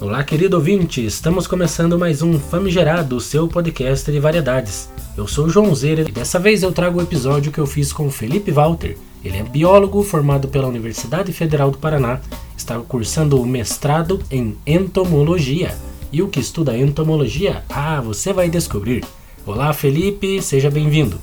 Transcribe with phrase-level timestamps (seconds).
[0.00, 1.04] Olá, querido ouvinte!
[1.04, 4.88] Estamos começando mais um Famigerado, seu podcast de variedades.
[5.14, 7.92] Eu sou o João Zeira e dessa vez eu trago o episódio que eu fiz
[7.92, 8.96] com o Felipe Walter.
[9.22, 12.18] Ele é biólogo formado pela Universidade Federal do Paraná,
[12.56, 15.76] está cursando o mestrado em entomologia.
[16.10, 17.62] E o que estuda entomologia?
[17.68, 19.04] Ah, você vai descobrir.
[19.44, 21.20] Olá, Felipe, seja bem-vindo.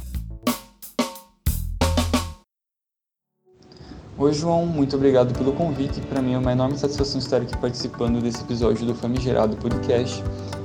[4.19, 6.01] Oi, João, muito obrigado pelo convite.
[6.01, 10.23] Para mim é uma enorme satisfação estar aqui participando desse episódio do Famigerado Podcast.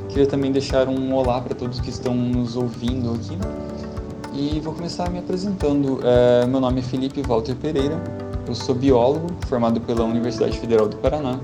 [0.08, 3.36] Queria também deixar um olá para todos que estão nos ouvindo aqui.
[4.32, 6.00] E vou começar me apresentando.
[6.02, 8.02] É, meu nome é Felipe Walter Pereira,
[8.48, 11.38] eu sou biólogo, formado pela Universidade Federal do Paraná.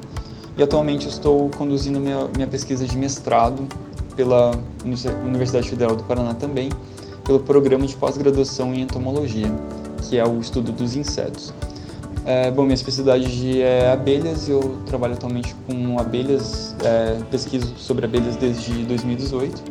[0.56, 3.68] E atualmente estou conduzindo minha, minha pesquisa de mestrado
[4.16, 4.52] pela
[5.26, 6.70] Universidade Federal do Paraná também,
[7.22, 9.52] pelo programa de pós-graduação em entomologia,
[10.08, 11.52] que é o estudo dos insetos.
[12.28, 18.36] É, bom, minha especialidade é abelhas, eu trabalho atualmente com abelhas, é, pesquiso sobre abelhas
[18.36, 19.62] desde 2018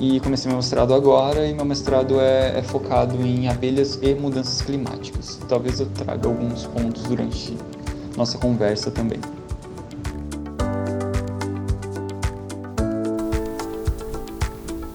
[0.00, 4.60] e comecei meu mestrado agora e meu mestrado é, é, focado em abelhas e mudanças
[4.60, 5.38] climáticas.
[5.48, 7.56] Talvez eu traga alguns pontos durante
[8.16, 9.20] nossa conversa também.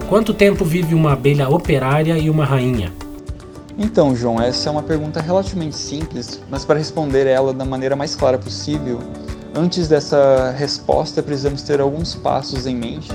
[0.09, 2.91] Quanto tempo vive uma abelha operária e uma rainha?
[3.77, 8.15] Então, João, essa é uma pergunta relativamente simples, mas para responder ela da maneira mais
[8.15, 8.99] clara possível,
[9.55, 13.11] antes dessa resposta precisamos ter alguns passos em mente.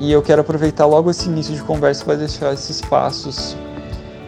[0.00, 3.54] E eu quero aproveitar logo esse início de conversa para deixar esses passos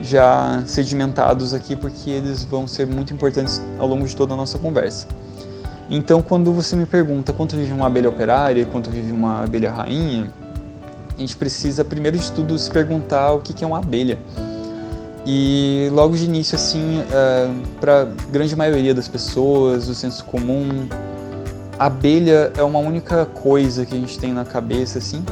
[0.03, 4.59] já sedimentados aqui, porque eles vão ser muito importantes ao longo de toda a nossa
[4.59, 5.07] conversa.
[5.89, 9.73] Então, quando você me pergunta quanto vive uma abelha operária e quanto vive uma abelha
[9.73, 10.31] rainha,
[11.17, 14.19] a gente precisa, primeiro de tudo, se perguntar o que é uma abelha.
[15.33, 17.51] E logo de início, assim, uh, é,
[17.81, 20.89] para grande maioria das pessoas, o senso comum,
[21.79, 25.25] a abelha é uma única coisa que a gente tem na cabeça, assim,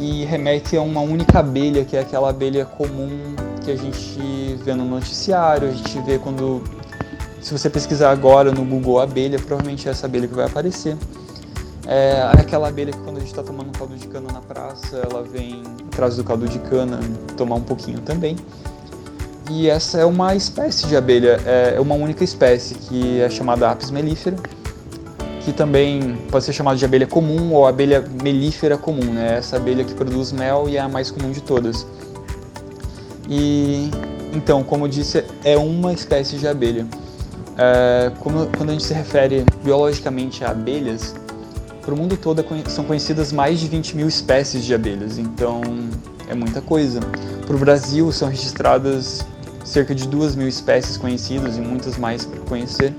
[0.00, 3.10] e remete a uma única abelha, que é aquela abelha comum
[3.62, 6.64] que a gente vê no noticiário, a gente vê quando.
[7.42, 10.96] Se você pesquisar agora no Google abelha, provavelmente é essa abelha que vai aparecer.
[11.86, 15.22] É aquela abelha que quando a gente está tomando caldo de cana na praça, ela
[15.22, 15.62] vem
[15.92, 16.98] atrás do caldo de cana
[17.36, 18.38] tomar um pouquinho também.
[19.56, 23.88] E essa é uma espécie de abelha, é uma única espécie que é chamada Apis
[23.88, 24.36] mellifera,
[25.42, 29.36] que também pode ser chamada de abelha comum ou abelha melífera comum, né?
[29.38, 31.86] Essa abelha que produz mel e é a mais comum de todas.
[33.30, 33.92] E
[34.32, 36.84] então, como eu disse, é uma espécie de abelha.
[37.56, 41.14] É, como, quando a gente se refere biologicamente a abelhas,
[41.80, 45.60] para o mundo todo é são conhecidas mais de 20 mil espécies de abelhas, então
[46.28, 46.98] é muita coisa.
[47.46, 49.24] Para o Brasil são registradas
[49.64, 52.94] cerca de duas mil espécies conhecidas e muitas mais para conhecer.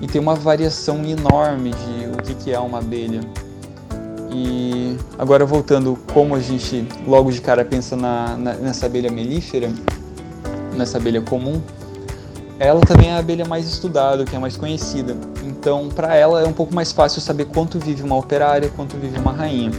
[0.00, 3.20] E tem uma variação enorme de o que é uma abelha.
[4.30, 9.70] E agora voltando como a gente logo de cara pensa na, na, nessa abelha melífera,
[10.76, 11.62] nessa abelha comum,
[12.58, 15.16] ela também é a abelha mais estudada, que é mais conhecida.
[15.44, 19.18] Então, para ela é um pouco mais fácil saber quanto vive uma operária, quanto vive
[19.18, 19.70] uma rainha.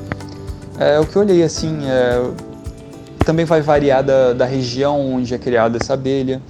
[0.79, 2.21] É, o que eu olhei assim, é,
[3.23, 6.41] também vai variar da, da região onde é criada essa abelha,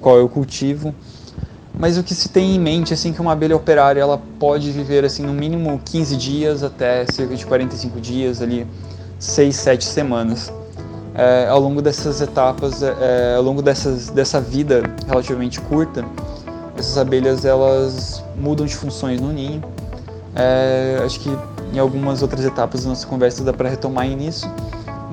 [0.00, 0.94] qual é o cultivo.
[1.76, 5.04] Mas o que se tem em mente assim que uma abelha operária ela pode viver
[5.04, 8.66] assim no mínimo 15 dias até cerca de 45 dias ali,
[9.18, 10.52] 6, 7 semanas.
[11.16, 16.04] É, ao longo dessas etapas, é, é, ao longo dessas, dessa vida relativamente curta,
[16.76, 19.62] essas abelhas elas mudam de funções no ninho.
[20.34, 21.30] É, acho que
[21.72, 24.48] em algumas outras etapas da nossa conversa dá para retomar nisso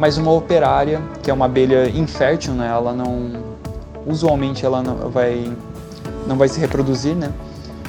[0.02, 2.68] mas uma operária, que é uma abelha infértil, né?
[2.68, 3.34] Ela não
[4.04, 5.56] usualmente ela não vai
[6.26, 7.32] não vai se reproduzir, né?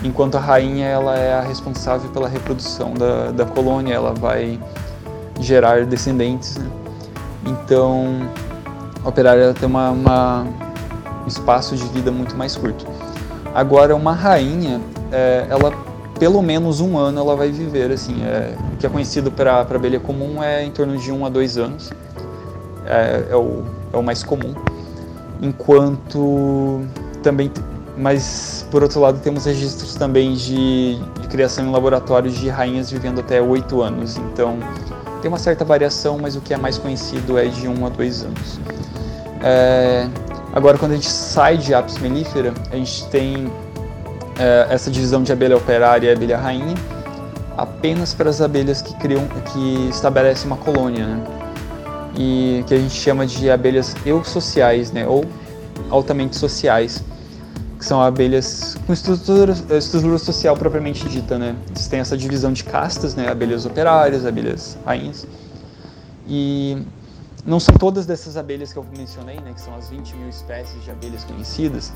[0.05, 4.61] Enquanto a rainha ela é a responsável pela reprodução da, da colônia, ela vai
[5.41, 6.67] gerar descendentes, né?
[7.47, 8.29] Então,
[9.03, 10.47] a operária tem uma, uma,
[11.25, 12.85] um espaço de vida muito mais curto.
[13.55, 15.73] Agora, uma rainha, é, ela
[16.23, 19.61] pelo menos um ano ela vai viver, assim, é, o que é conhecido para a
[19.63, 21.91] abelha comum é em torno de um a dois anos
[22.87, 24.55] é, é, o, é o mais comum.
[25.41, 26.83] Enquanto
[27.25, 27.51] também,
[27.99, 33.19] mas por outro lado temos registros também de, de criação em laboratórios de rainhas vivendo
[33.19, 34.17] até 8 anos.
[34.17, 34.59] Então
[35.23, 38.23] tem uma certa variação, mas o que é mais conhecido é de 1 a 2
[38.23, 38.61] anos.
[39.43, 40.09] É,
[40.53, 43.51] agora, quando a gente sai de Apis mellifera, a gente tem
[44.71, 46.75] essa divisão de abelha operária e abelha rainha
[47.57, 51.07] apenas para as abelhas que criam, que estabelecem uma colônia.
[51.07, 51.43] Né?
[52.17, 55.25] e que a gente chama de abelhas eusociais, né, ou
[55.91, 57.03] altamente sociais,
[57.79, 61.57] que são abelhas com estrutura, estrutura social propriamente dita, né?
[61.69, 63.29] Eles têm essa divisão de castas, né?
[63.29, 65.27] Abelhas operárias, abelhas rainhas.
[66.29, 66.81] E
[67.45, 69.53] não são todas dessas abelhas que eu mencionei, né?
[69.53, 71.93] Que são as 20 mil espécies de abelhas conhecidas.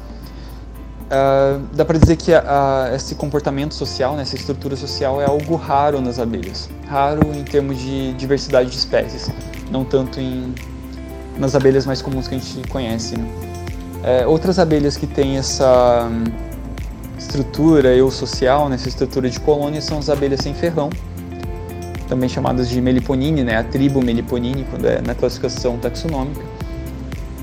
[1.06, 5.25] Uh, dá para dizer que a, a, esse comportamento social, né, essa estrutura social é
[5.25, 6.69] algo raro nas abelhas.
[6.88, 9.31] Raro em termos de diversidade de espécies,
[9.70, 10.53] não tanto em,
[11.38, 13.17] nas abelhas mais comuns que a gente conhece.
[13.17, 13.29] Né?
[14.03, 16.25] É, outras abelhas que têm essa hum,
[17.17, 20.91] estrutura eu social, né, essa estrutura de colônia, são as abelhas sem ferrão,
[22.08, 26.43] também chamadas de Meliponine, né, a tribo Meliponine, quando é na classificação taxonômica.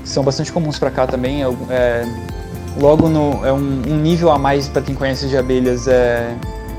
[0.04, 1.42] São bastante comuns para cá também.
[1.42, 2.04] É
[2.76, 6.36] Logo, no, é um, um nível a mais para quem conhece de abelhas é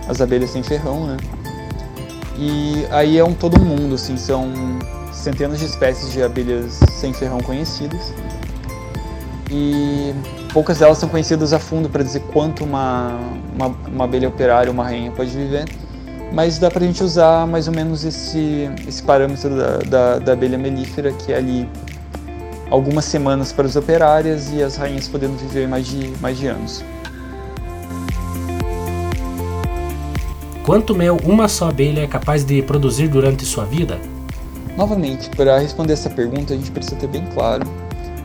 [0.08, 1.18] as abelhas sem ferrão, né?
[2.38, 4.52] E aí é um todo mundo, assim, são
[5.12, 8.14] centenas de espécies de abelhas sem ferrão conhecidas.
[9.50, 10.14] E
[10.52, 13.18] poucas delas são conhecidas a fundo para dizer quanto uma,
[13.54, 15.66] uma, uma, abelha operária, uma rainha pode viver.
[16.34, 20.34] Mas dá para a gente usar mais ou menos esse, esse parâmetro da, da, da
[20.34, 21.70] abelha melífera, que é ali
[22.70, 26.84] algumas semanas para as operárias e as rainhas podendo viver mais de, mais de anos.
[30.66, 34.00] Quanto mel uma só abelha é capaz de produzir durante sua vida?
[34.76, 37.64] Novamente, para responder essa pergunta, a gente precisa ter bem claro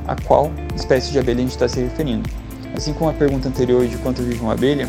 [0.09, 2.29] a qual espécie de abelha a gente está se referindo.
[2.75, 4.89] Assim como a pergunta anterior de quanto vive uma abelha,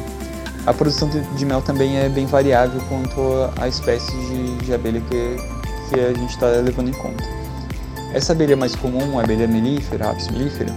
[0.65, 5.35] a produção de mel também é bem variável quanto à espécie de, de abelha que,
[5.89, 7.40] que a gente está levando em conta.
[8.13, 10.75] Essa abelha mais comum, a abelha melífera, Apis mellifera,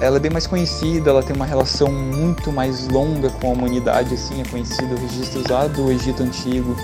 [0.00, 4.14] ela é bem mais conhecida, ela tem uma relação muito mais longa com a humanidade,
[4.14, 6.76] assim, é conhecido registros lá do Egito Antigo,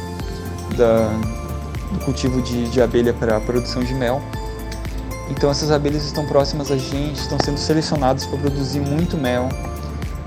[0.77, 1.09] da,
[1.93, 4.21] do cultivo de, de abelha para a produção de mel.
[5.31, 9.49] Então essas abelhas estão próximas a gente, estão sendo selecionadas para produzir muito mel,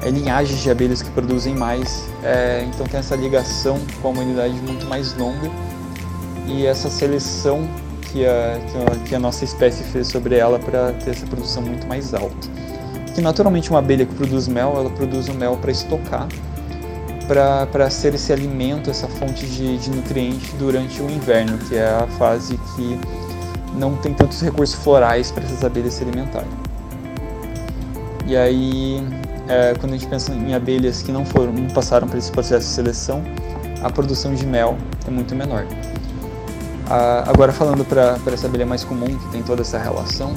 [0.01, 4.55] é, linhagens de abelhas que produzem mais, é, então tem essa ligação com a humanidade
[4.61, 5.49] muito mais longa.
[6.47, 7.67] E essa seleção
[8.11, 11.61] que a, que a, que a nossa espécie fez sobre ela para ter essa produção
[11.63, 12.47] muito mais alta.
[13.13, 16.27] Que naturalmente uma abelha que produz mel, ela produz o mel para estocar,
[17.27, 22.07] para ser esse alimento, essa fonte de, de nutrientes durante o inverno, que é a
[22.17, 22.99] fase que
[23.75, 26.49] não tem tantos recursos florais para essas abelhas se alimentarem.
[28.25, 29.03] E aí,
[29.47, 32.67] é, quando a gente pensa em abelhas que não foram, não passaram por esse processo
[32.67, 33.23] de seleção,
[33.81, 34.77] a produção de mel
[35.07, 35.65] é muito menor.
[36.89, 40.33] Ah, agora falando para essa abelha mais comum, que tem toda essa relação,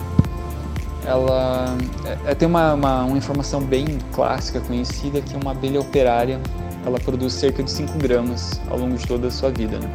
[1.05, 6.41] ela é, é, tem uma, uma, uma, informação bem clássica, conhecida, que uma abelha operária
[6.85, 9.79] ela produz cerca de 5 gramas ao longo de toda a sua vida.
[9.79, 9.91] Né?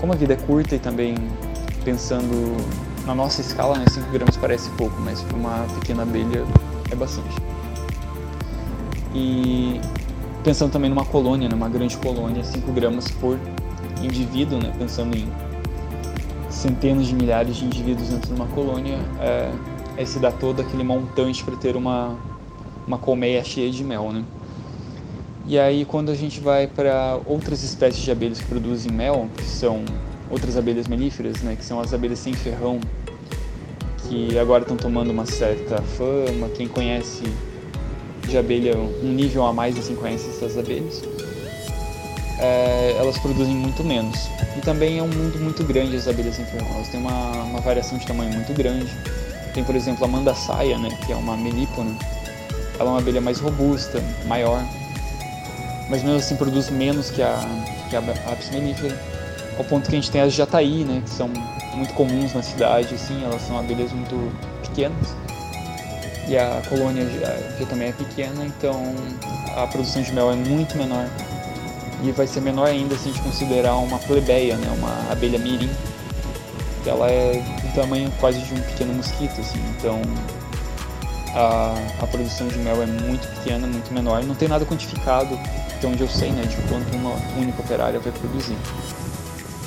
[0.00, 1.14] Como a vida é curta e também
[1.84, 2.56] pensando
[3.06, 6.44] na nossa escala, né, 5 gramas parece pouco, mas para uma pequena abelha
[6.90, 7.34] é bastante.
[9.14, 9.80] E
[10.42, 13.38] pensando também numa colônia, numa grande colônia, 5 gramas por
[14.02, 15.30] indivíduo, né, pensando em
[16.64, 19.52] centenas de milhares de indivíduos dentro de uma colônia, é,
[19.98, 22.16] é se dar todo aquele montante para ter uma,
[22.86, 24.24] uma colmeia cheia de mel, né?
[25.46, 29.44] E aí quando a gente vai para outras espécies de abelhas que produzem mel, que
[29.44, 29.84] são
[30.30, 32.80] outras abelhas melíferas, né, que são as abelhas sem ferrão,
[34.08, 37.24] que agora estão tomando uma certa fama, quem conhece
[38.26, 41.02] de abelha um nível a mais assim conhece essas abelhas
[42.38, 44.28] é, elas produzem muito menos.
[44.56, 46.38] E também é um mundo muito grande as abelhas.
[46.38, 48.90] Elas têm uma, uma variação de tamanho muito grande.
[49.52, 51.96] Tem, por exemplo, a mandaçaia, né, que é uma melípona.
[52.78, 54.60] Ela é uma abelha mais robusta, maior,
[55.88, 57.38] mas mesmo assim produz menos que a,
[57.88, 58.00] que a
[58.32, 58.98] Apis mellifera.
[59.56, 61.28] Ao ponto que a gente tem as jataí, né, que são
[61.74, 65.14] muito comuns na cidade, assim, elas são abelhas muito pequenas.
[66.26, 68.74] E a colônia já, já também é pequena, então
[69.56, 71.08] a produção de mel é muito menor
[72.02, 75.70] e vai ser menor ainda se a gente considerar uma plebeia, né, uma abelha mirim,
[76.86, 80.02] ela é do tamanho quase de um pequeno mosquito, assim, então
[81.34, 85.38] a, a produção de mel é muito pequena, muito menor, não tem nada quantificado,
[85.76, 88.56] até onde eu sei, né, de quanto uma única operária vai produzir.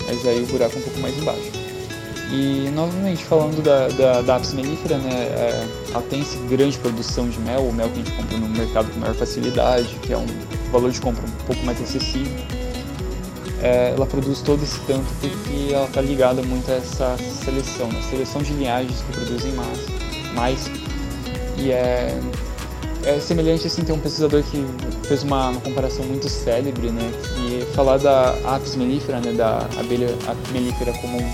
[0.07, 1.51] Mas aí o buraco é um pouco mais embaixo.
[2.31, 7.29] E novamente falando da, da, da apis mellifera, né, é, ela tem essa grande produção
[7.29, 10.17] de mel, o mel que a gente compra no mercado com maior facilidade, que é
[10.17, 10.25] um
[10.71, 12.33] valor de compra um pouco mais acessível.
[13.61, 18.01] É, ela produz todo esse tanto porque ela está ligada muito a essa seleção, né?
[18.07, 19.79] seleção de linhagens que produzem mais,
[20.35, 20.69] mais.
[21.57, 22.19] E é,
[23.03, 24.63] é semelhante assim, tem um pesquisador que
[25.07, 27.11] fez uma, uma comparação muito célebre, né,
[27.73, 31.25] falar da Apis mellifera, né, da abelha Apis mellifera comum,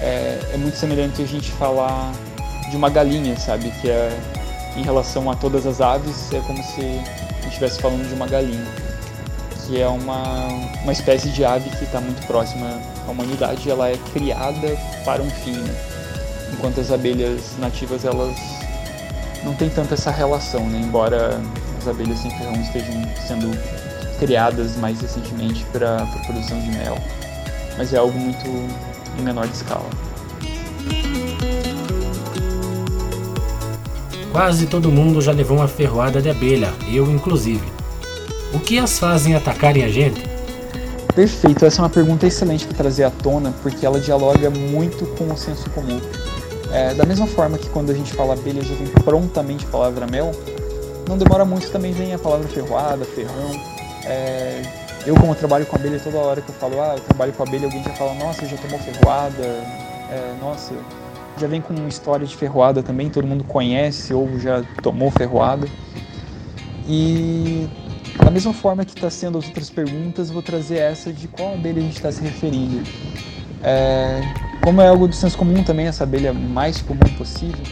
[0.00, 2.12] é, é muito semelhante a gente falar
[2.68, 4.10] de uma galinha, sabe, que é
[4.76, 8.66] em relação a todas as aves, é como se a estivesse falando de uma galinha,
[9.66, 10.48] que é uma,
[10.82, 15.30] uma espécie de ave que está muito próxima à humanidade, ela é criada para um
[15.30, 15.74] fim, né?
[16.52, 18.36] enquanto as abelhas nativas elas
[19.44, 20.80] não têm tanto essa relação, né?
[20.82, 21.40] embora
[21.78, 23.50] as abelhas sem ferrão estejam sendo
[24.18, 26.96] criadas mais recentemente para a produção de mel,
[27.76, 28.46] mas é algo muito
[29.18, 29.88] em menor escala.
[34.32, 37.70] Quase todo mundo já levou uma ferroada de abelha, eu inclusive.
[38.54, 40.22] O que as fazem atacarem a gente?
[41.14, 45.30] Perfeito, essa é uma pergunta excelente para trazer à tona, porque ela dialoga muito com
[45.30, 46.00] o senso comum.
[46.72, 50.06] É, da mesma forma que quando a gente fala abelha já vem prontamente a palavra
[50.06, 50.32] mel,
[51.06, 53.50] não demora muito também vem a palavra ferroada, ferrão.
[54.06, 54.62] É,
[55.04, 57.66] eu como trabalho com abelha toda hora que eu falo, ah, eu trabalho com abelha,
[57.66, 60.72] alguém já fala, nossa, já tomou ferroada, é, nossa,
[61.38, 65.66] já vem com história de ferroada também, todo mundo conhece ou já tomou ferroada.
[66.86, 67.68] E
[68.22, 71.78] da mesma forma que está sendo as outras perguntas, vou trazer essa de qual abelha
[71.78, 72.82] a gente está se referindo.
[73.62, 74.20] É,
[74.62, 77.64] como é algo do senso comum também, essa abelha mais comum possível,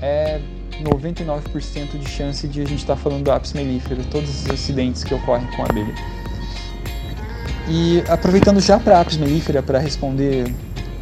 [0.00, 0.40] é
[0.82, 5.04] 99% de chance de a gente estar tá falando do apis mellifera, todos os acidentes
[5.04, 5.94] que ocorrem com a abelha.
[7.68, 10.52] E aproveitando já para apis mellifera, para responder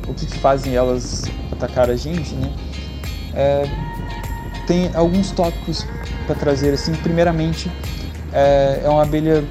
[0.07, 2.53] o que, que, fazem elas atacar a gente, né?
[3.35, 3.65] É,
[4.67, 5.87] tem alguns tópicos
[6.27, 6.93] para trazer assim.
[6.95, 7.71] Primeiramente,
[8.33, 9.45] é, é uma abelha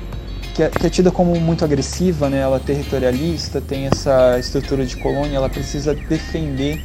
[0.53, 2.39] que é, que é, tida como muito agressiva, né?
[2.39, 6.83] Ela é territorialista, tem essa estrutura de colônia, ela precisa defender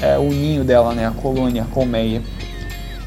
[0.00, 1.06] é, o ninho dela, né?
[1.06, 2.22] A colônia, a colmeia.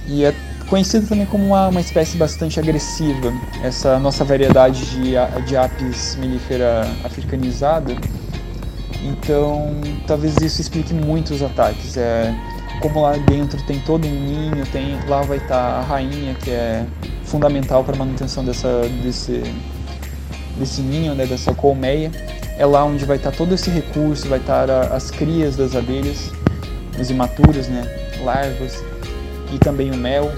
[0.07, 0.33] E é
[0.67, 3.33] conhecida também como uma, uma espécie bastante agressiva.
[3.63, 5.13] Essa nossa variedade de,
[5.45, 7.95] de apis mellifera africanizada
[9.01, 9.71] então,
[10.05, 11.95] talvez isso explique muito os ataques.
[11.97, 12.35] É,
[12.81, 16.85] como lá dentro tem todo um ninho, tem lá vai estar a rainha que é
[17.23, 19.43] fundamental para a manutenção dessa, desse,
[20.57, 22.11] desse ninho, né, dessa colmeia.
[22.57, 26.31] É lá onde vai estar todo esse recurso, vai estar a, as crias das abelhas,
[26.99, 27.83] os imaturos, né,
[28.21, 28.83] larvas
[29.53, 30.31] e também o mel.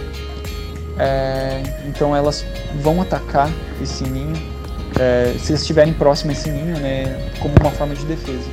[1.00, 2.46] É, então elas
[2.82, 3.50] vão atacar
[3.82, 4.51] esse ninho
[5.00, 8.50] é, se eles estiverem próximo a esse ninho, né, como uma forma de defesa.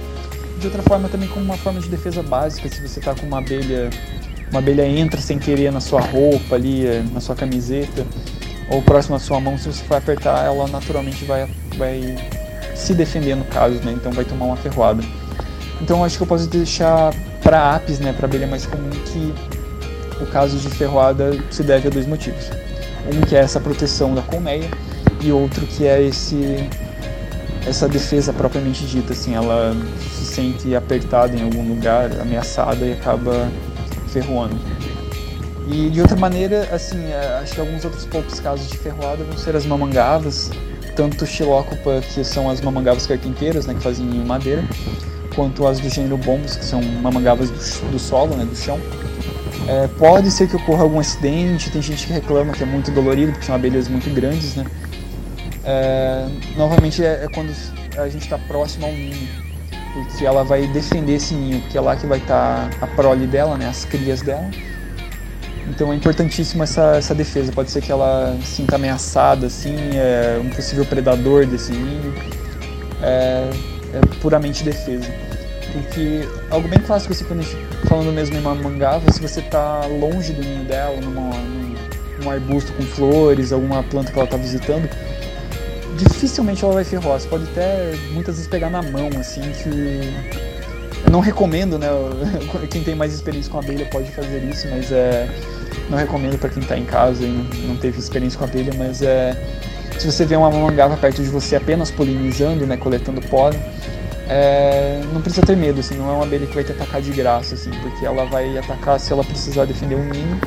[0.59, 3.39] De outra forma, também como uma forma de defesa básica, se você está com uma
[3.39, 3.91] abelha,
[4.51, 8.05] uma abelha entra sem querer na sua roupa ali, é, na sua camiseta,
[8.71, 12.17] ou próximo à sua mão, se você for apertar, ela naturalmente vai, vai
[12.75, 15.03] se defender no caso, né, então vai tomar uma ferroada.
[15.81, 19.35] Então acho que eu posso deixar para apis, né, para abelha mais comum, que
[20.21, 22.51] o caso de ferroada se deve a dois motivos.
[23.07, 24.69] Um que é essa proteção da colmeia,
[25.21, 26.69] e outro que é esse
[27.67, 29.77] essa defesa propriamente dita, assim, ela
[30.11, 33.49] se sente apertada em algum lugar, ameaçada e acaba
[34.09, 34.57] ferroando.
[35.71, 39.37] E de outra maneira, assim, é, acho que alguns outros poucos casos de ferroada vão
[39.37, 40.51] ser as mamangavas,
[40.97, 44.65] tanto Xilocopa, que são as mamangavas carpinteiras, né, que fazem em madeira,
[45.35, 48.81] quanto as do gênero bombos, que são mamangavas do, do solo, né, do chão.
[49.69, 53.33] É, pode ser que ocorra algum acidente, tem gente que reclama que é muito dolorido,
[53.33, 54.65] porque são abelhas muito grandes, né?
[55.71, 57.53] É, novamente é, é, quando
[57.99, 59.29] a gente está próximo ao ninho,
[59.93, 63.27] porque ela vai defender esse ninho, porque é lá que vai estar tá a prole
[63.27, 64.49] dela, né, as crias dela.
[65.69, 67.53] Então é importantíssima essa, essa defesa.
[67.53, 72.15] Pode ser que ela sinta ameaçada, assim, é um possível predador desse ninho.
[73.03, 73.51] É,
[73.93, 75.13] é puramente defesa.
[75.71, 77.57] Porque algo bem clássico, assim, quando a gente,
[77.87, 81.75] falando mesmo em uma mangava, se você está longe do ninho dela, numa, num,
[82.23, 84.89] num arbusto com flores, alguma planta que ela está visitando,
[85.99, 87.21] dificilmente ela vai ferroar.
[87.21, 90.15] Você pode até muitas vezes pegar na mão, assim, que.
[91.05, 91.89] Eu não recomendo, né?
[92.71, 95.29] Quem tem mais experiência com abelha pode fazer isso, mas é.
[95.91, 99.37] Não recomendo para quem está em casa e não teve experiência com abelha, mas é.
[99.99, 102.77] Se você vê uma mamangava perto de você apenas polinizando, né?
[102.77, 103.59] Coletando pólen,
[104.29, 107.11] é, não precisa ter medo, assim, não é uma abelha que vai te atacar de
[107.11, 110.39] graça, assim, porque ela vai atacar se ela precisar defender um ninho.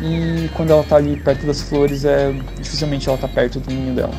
[0.00, 3.94] E quando ela está ali perto das flores, é dificilmente ela está perto do ninho
[3.94, 4.14] dela.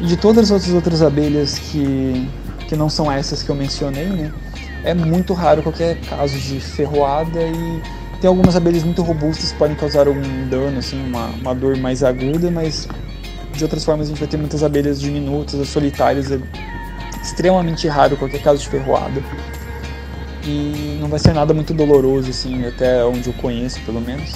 [0.00, 2.28] De todas as outras abelhas que,
[2.68, 4.32] que não são essas que eu mencionei, né,
[4.82, 7.82] é muito raro qualquer caso de ferroada e
[8.20, 12.02] tem algumas abelhas muito robustas que podem causar algum dano, assim, uma, uma dor mais
[12.02, 12.86] aguda, mas
[13.54, 16.38] de outras formas a gente vai ter muitas abelhas diminutas, solitárias, é
[17.22, 19.22] extremamente raro qualquer caso de ferroada.
[20.44, 24.32] E não vai ser nada muito doloroso, assim, até onde eu conheço, pelo menos.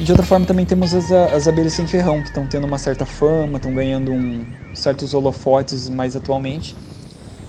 [0.00, 3.04] De outra forma também temos as, as abelhas sem ferrão, que estão tendo uma certa
[3.04, 6.76] fama, estão ganhando um, certos holofotes mais atualmente.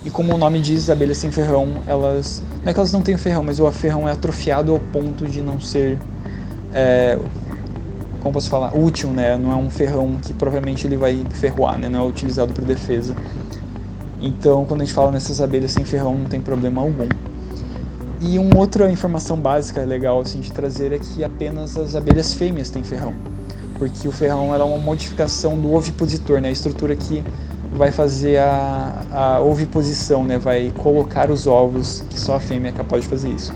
[0.03, 2.41] E como o nome diz, abelhas sem ferrão, elas.
[2.63, 5.41] Não é que elas não têm ferrão, mas o ferrão é atrofiado ao ponto de
[5.41, 5.99] não ser.
[6.73, 7.19] É,
[8.19, 8.75] como posso falar?
[8.75, 9.37] Útil, né?
[9.37, 11.87] Não é um ferrão que provavelmente ele vai ferroar, né?
[11.87, 13.15] Não é utilizado para defesa.
[14.19, 17.07] Então, quando a gente fala nessas abelhas sem ferrão, não tem problema algum.
[18.21, 22.69] E uma outra informação básica legal assim, de trazer é que apenas as abelhas fêmeas
[22.69, 23.13] têm ferrão.
[23.77, 26.49] Porque o ferrão é uma modificação do ovipositor, né?
[26.49, 27.23] A estrutura que
[27.71, 30.37] vai fazer a, a oviposição, né?
[30.37, 33.53] Vai colocar os ovos, que só a fêmea é capaz de fazer isso.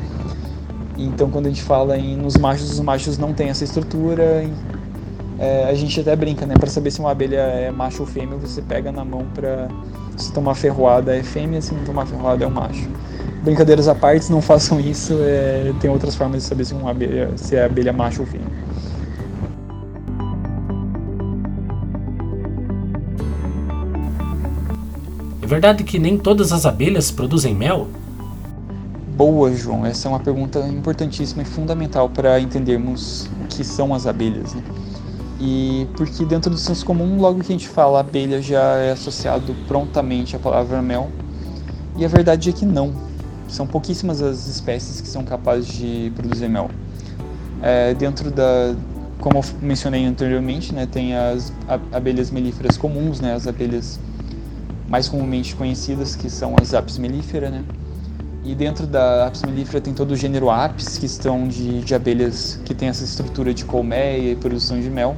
[0.98, 4.50] Então, quando a gente fala em, nos machos, os machos não têm essa estrutura.
[5.40, 6.54] É, a gente até brinca, né?
[6.58, 9.68] Para saber se uma abelha é macho ou fêmea, você pega na mão para
[10.16, 12.88] se tomar ferroada é fêmea, se não tomar ferroada é o macho.
[13.44, 15.18] Brincadeiras à parte, não façam isso.
[15.20, 18.48] É, tem outras formas de saber se, uma abelha, se é abelha macho ou fêmea.
[25.42, 27.88] É verdade que nem todas as abelhas produzem mel?
[29.18, 29.86] Boa, João.
[29.86, 34.54] Essa é uma pergunta importantíssima e fundamental para entendermos o que são as abelhas.
[34.54, 34.64] Né?
[35.42, 39.54] E porque dentro do senso comum, logo que a gente fala abelha já é associado
[39.68, 41.10] prontamente à palavra mel.
[41.98, 43.13] E a verdade é que não.
[43.54, 46.72] São pouquíssimas as espécies que são capazes de produzir mel.
[47.62, 48.76] É, dentro da,
[49.20, 51.54] como eu mencionei anteriormente, né, tem as
[51.92, 54.00] abelhas melíferas comuns, né, as abelhas
[54.90, 57.64] mais comumente conhecidas, que são as Apis mellifera, né?
[58.44, 62.60] E dentro da Apis mellifera tem todo o gênero Apis, que estão de, de abelhas
[62.66, 65.16] que tem essa estrutura de colmeia e produção de mel.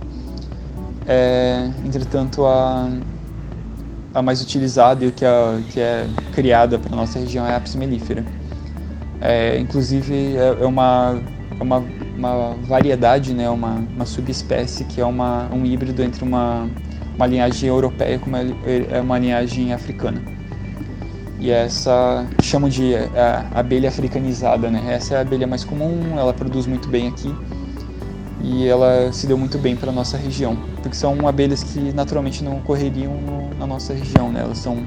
[1.07, 2.91] É, entretanto, a,
[4.15, 7.75] a mais utilizada e que, a, que é criada para nossa região é a Apis
[7.75, 8.25] mellifera.
[9.21, 11.21] É, inclusive, é, é uma,
[11.59, 11.83] é uma,
[12.17, 16.67] uma variedade, né, uma, uma subespécie que é uma, um híbrido entre uma,
[17.15, 20.35] uma linhagem europeia com uma, é uma linhagem africana
[21.39, 24.93] e essa chamam de é, abelha africanizada, né?
[24.93, 27.33] Essa é a abelha mais comum, ela produz muito bem aqui
[28.41, 32.57] e ela se deu muito bem para nossa região, porque são abelhas que naturalmente não
[32.57, 34.41] ocorreriam no, na nossa região, né?
[34.41, 34.85] Elas são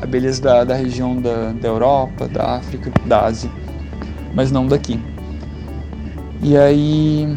[0.00, 3.50] abelhas da, da região da, da Europa, da África, da Ásia,
[4.34, 5.00] mas não daqui.
[6.42, 7.36] E aí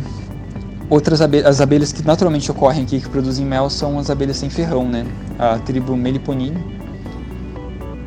[0.90, 4.50] outras abelhas, as abelhas que naturalmente ocorrem aqui que produzem mel são as abelhas sem
[4.50, 5.06] ferrão, né?
[5.38, 6.80] A tribo Meliponine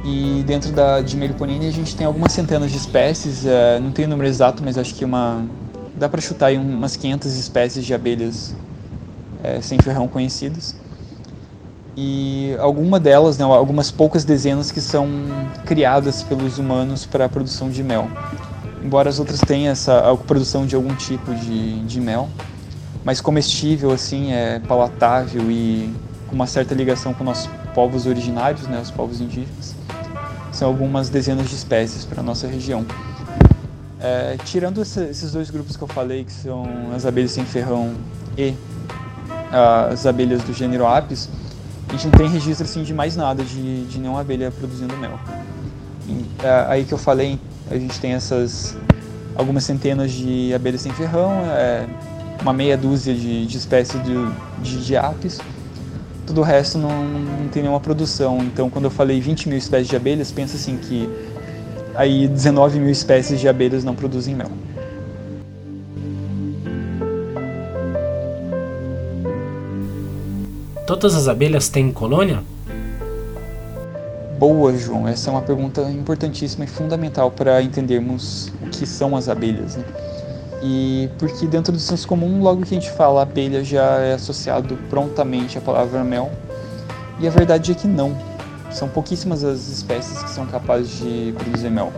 [0.04, 4.08] e dentro da, de Meliponine a gente tem algumas centenas de espécies, uh, não tenho
[4.08, 5.46] o número exato, mas acho que uma
[5.94, 8.54] dá para chutar aí umas 500 espécies de abelhas
[9.44, 10.74] uh, sem ferrão conhecidas.
[11.96, 15.08] E alguma delas, né, algumas poucas dezenas que são
[15.66, 18.08] criadas pelos humanos para a produção de mel.
[18.82, 22.28] Embora as outras tenham essa produção de algum tipo de, de mel,
[23.04, 25.92] mas comestível assim, é palatável e
[26.28, 29.74] com uma certa ligação com nossos povos originários, né, os povos indígenas
[30.52, 32.84] são algumas dezenas de espécies para a nossa região.
[33.98, 37.94] É, tirando esses dois grupos que eu falei, que são as abelhas sem ferrão
[38.36, 38.54] e
[39.50, 41.28] as abelhas do gênero Apis,
[41.92, 45.18] a gente não tem registro assim, de mais nada de, de nenhuma abelha produzindo mel.
[46.08, 47.38] E, é, aí que eu falei,
[47.70, 48.74] a gente tem essas
[49.34, 51.86] algumas centenas de abelhas sem ferrão, é,
[52.40, 54.14] uma meia dúzia de, de espécies de,
[54.62, 55.38] de, de apis,
[56.26, 58.38] todo o resto não, não tem nenhuma produção.
[58.38, 61.08] Então, quando eu falei 20 mil espécies de abelhas, pensa assim que
[61.94, 64.50] aí 19 mil espécies de abelhas não produzem mel.
[70.92, 72.42] Todas as abelhas têm colônia?
[74.38, 75.08] Boa, João.
[75.08, 79.76] Essa é uma pergunta importantíssima e fundamental para entendermos o que são as abelhas.
[79.76, 79.84] Né?
[80.62, 84.76] E porque dentro do senso comum, logo que a gente fala abelha já é associado
[84.90, 86.30] prontamente à palavra mel.
[87.18, 88.14] E a verdade é que não.
[88.70, 91.90] São pouquíssimas as espécies que são capazes de produzir mel.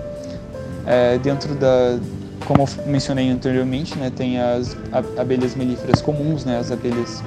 [0.87, 1.99] É, dentro da,
[2.47, 4.77] como eu mencionei anteriormente, né, tem as
[5.19, 7.25] abelhas melíferas comuns, né, as abelhas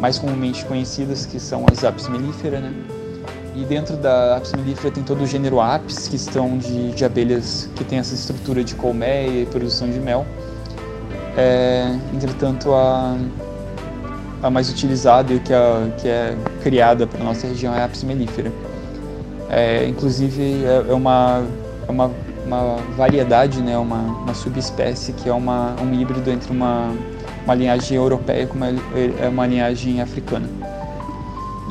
[0.00, 2.72] mais comumente conhecidas que são as Apis mellifera, né?
[3.54, 7.68] E dentro da Apis mellifera tem todo o gênero Apis, que estão de, de abelhas
[7.76, 10.24] que tem essa estrutura de colmeia e produção de mel.
[11.36, 13.16] É, entretanto, a,
[14.42, 18.02] a mais utilizada e que, a, que é criada para nossa região é a Apis
[18.02, 18.50] mellifera.
[19.50, 21.44] É, inclusive, é, é, uma,
[21.86, 22.10] é uma,
[22.46, 26.94] uma variedade, né, uma, uma subespécie que é uma, um híbrido entre uma,
[27.50, 30.48] uma linhagem europeia com uma, é uma linhagem africana.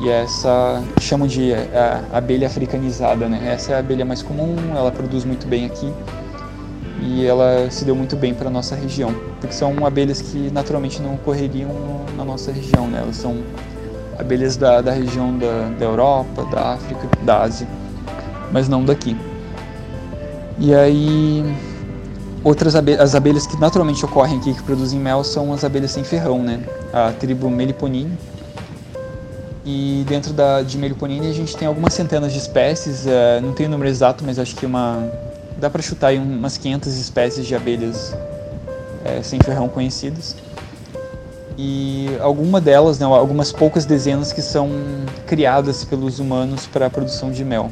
[0.02, 3.50] E essa chamam de é, abelha africanizada, né?
[3.50, 5.90] Essa é a abelha mais comum, ela produz muito bem aqui
[7.02, 11.14] e ela se deu muito bem para nossa região, porque são abelhas que naturalmente não
[11.14, 11.70] ocorreriam
[12.14, 13.00] na nossa região, né?
[13.00, 13.38] Elas são
[14.18, 17.66] abelhas da, da região da, da Europa, da África, da Ásia,
[18.52, 19.16] mas não daqui.
[20.58, 21.42] E aí
[22.42, 26.04] outras abelhas, as abelhas que naturalmente ocorrem aqui que produzem mel são as abelhas sem
[26.04, 26.60] ferrão, né?
[26.92, 28.16] A tribo Meliponine.
[29.64, 33.68] E dentro da, de Meliponine a gente tem algumas centenas de espécies, uh, não tenho
[33.68, 35.06] o número exato, mas acho que uma
[35.58, 40.34] dá para chutar aí umas 500 espécies de abelhas uh, sem ferrão conhecidas.
[41.58, 44.70] E alguma delas, né, algumas poucas dezenas que são
[45.26, 47.70] criadas pelos humanos para a produção de mel.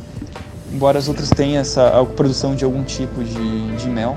[0.70, 4.14] Embora as outras tenham essa a produção de algum tipo de, de mel,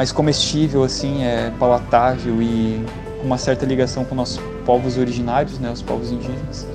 [0.00, 2.82] mais comestível, assim, é palatável e
[3.20, 6.66] com uma certa ligação com nossos povos originários, né, os povos indígenas.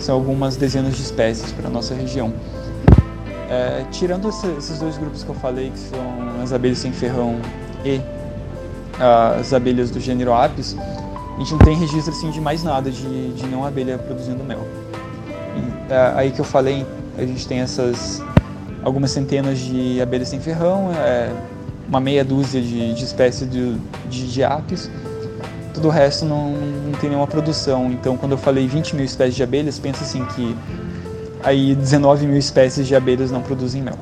[0.00, 2.32] São algumas dezenas de espécies para a nossa região.
[3.50, 6.00] É, tirando esse, esses dois grupos que eu falei, que são
[6.42, 7.38] as abelhas sem ferrão
[7.84, 8.00] e
[9.38, 13.34] as abelhas do gênero Apis, a gente não tem registro assim, de mais nada de,
[13.34, 14.66] de não abelha produzindo mel.
[15.54, 16.86] E, é, aí que eu falei,
[17.18, 18.24] a gente tem essas
[18.82, 21.30] algumas centenas de abelhas sem ferrão, é,
[21.88, 23.76] uma meia dúzia de, de espécies de,
[24.08, 24.90] de, de apis,
[25.72, 27.90] todo o resto não, não tem nenhuma produção.
[27.92, 30.56] Então, quando eu falei 20 mil espécies de abelhas, pensa assim que
[31.42, 33.98] aí 19 mil espécies de abelhas não produzem mel.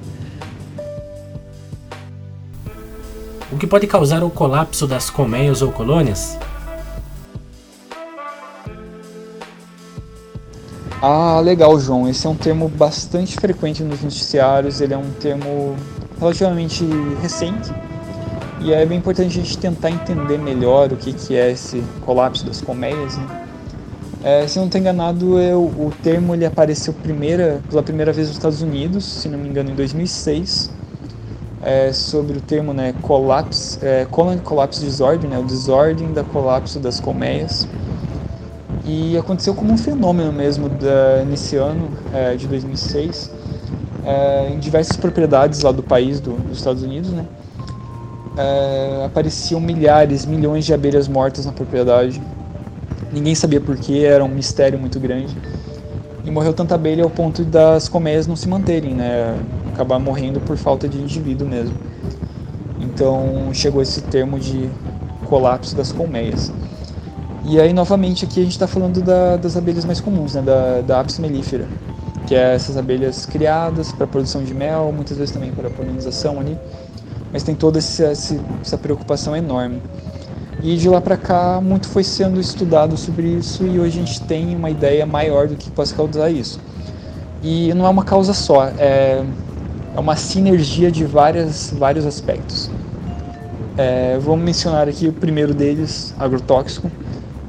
[3.52, 6.36] O que pode causar o colapso das colmeias ou colônias?
[11.00, 12.08] Ah, legal, João.
[12.08, 14.80] Esse é um termo bastante frequente nos noticiários.
[14.80, 15.76] Ele é um termo
[16.24, 16.84] relativamente
[17.20, 17.70] recente
[18.64, 22.46] e é bem importante a gente tentar entender melhor o que, que é esse colapso
[22.46, 23.18] das colmeias.
[23.18, 23.46] Né?
[24.22, 28.38] É, se não estou enganado, eu, o termo ele apareceu primeira, pela primeira vez nos
[28.38, 30.70] Estados Unidos, se não me engano, em 2006,
[31.62, 36.80] é, sobre o termo né, collapse, é, colon collapse disorder, né, o desordem da colapso
[36.80, 37.68] das colmeias.
[38.86, 43.30] E aconteceu como um fenômeno mesmo da, nesse ano é, de 2006
[44.04, 47.24] é, em diversas propriedades lá do país, do, dos Estados Unidos, né?
[48.36, 52.20] É, apareciam milhares, milhões de abelhas mortas na propriedade.
[53.12, 55.34] Ninguém sabia porquê, era um mistério muito grande.
[56.24, 59.38] E morreu tanta abelha ao ponto das colmeias não se manterem, né?
[59.72, 61.76] Acabar morrendo por falta de indivíduo mesmo.
[62.80, 64.68] Então chegou esse termo de
[65.26, 66.52] colapso das colmeias.
[67.46, 70.42] E aí, novamente, aqui a gente está falando da, das abelhas mais comuns, né?
[70.42, 71.68] da, da Apis mellifera
[72.34, 76.58] que é essas abelhas criadas para produção de mel, muitas vezes também para polinização ali,
[77.32, 79.80] mas tem toda essa, preocupação enorme.
[80.60, 84.20] E de lá para cá, muito foi sendo estudado sobre isso e hoje a gente
[84.22, 86.58] tem uma ideia maior do que pode causar isso.
[87.40, 89.22] E não é uma causa só, é,
[89.96, 92.68] é uma sinergia de várias, vários aspectos.
[93.78, 96.90] É, vamos mencionar aqui o primeiro deles, agrotóxico,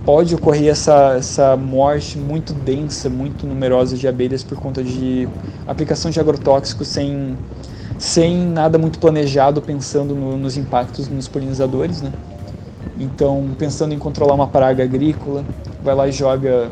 [0.06, 5.30] pode ocorrer essa, essa morte muito densa, muito numerosa de abelhas por conta de
[5.68, 7.40] aplicação de agrotóxicos sem,
[7.98, 12.14] sem nada muito planejado, pensando no, nos impactos nos polinizadores, né?
[12.98, 15.48] Então, pensando em controlar uma praga agrícola,
[15.82, 16.72] vai lá e joga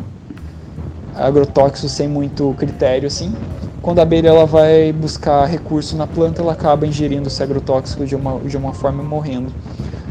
[1.13, 3.37] agrotóxicos sem muito critério, assim.
[3.81, 8.15] Quando a abelha ela vai buscar recurso na planta, ela acaba ingerindo esse agrotóxico de
[8.15, 9.53] uma, de uma forma e morrendo.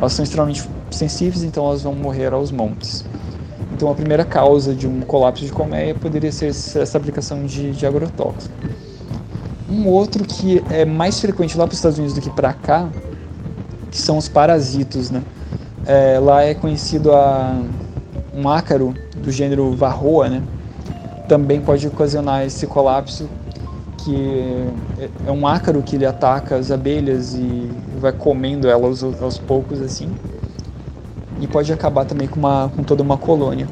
[0.01, 0.63] Elas são extremamente
[0.97, 3.05] sensíveis, então elas vão morrer aos montes.
[3.83, 7.87] Então a primeira causa de um colapso de colmeia poderia ser essa aplicação de, de
[7.87, 8.55] agrotóxico.
[9.69, 12.89] Um outro que é mais frequente lá para os Estados Unidos do que para cá,
[13.91, 15.23] que são os parasitos, né?
[15.85, 17.61] É, lá é conhecido a,
[18.33, 20.43] um ácaro do gênero Varroa, né?
[21.27, 23.29] Também pode ocasionar esse colapso,
[23.97, 29.21] que é, é um ácaro que ele ataca as abelhas e vai comendo elas aos,
[29.23, 30.15] aos poucos assim
[31.43, 33.67] e pode acabar também com, uma, com toda uma colônia.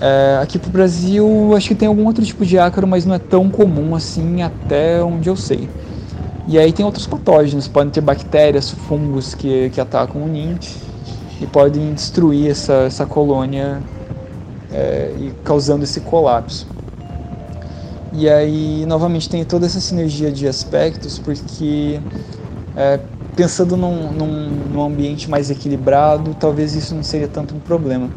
[0.00, 3.18] É, aqui pro Brasil, acho que tem algum outro tipo de ácaro, mas não é
[3.18, 5.68] tão comum assim até onde eu sei.
[6.48, 10.58] E aí tem outros patógenos, podem ter bactérias, fungos que, que atacam o ninho
[11.40, 13.80] e podem destruir essa, essa colônia
[14.72, 16.66] é, e causando esse colapso.
[18.12, 22.00] E aí, novamente, tem toda essa sinergia de aspectos, porque
[22.76, 22.98] é,
[23.36, 28.08] pensando num, num, num, ambiente mais equilibrado, talvez isso não seria tanto um problema.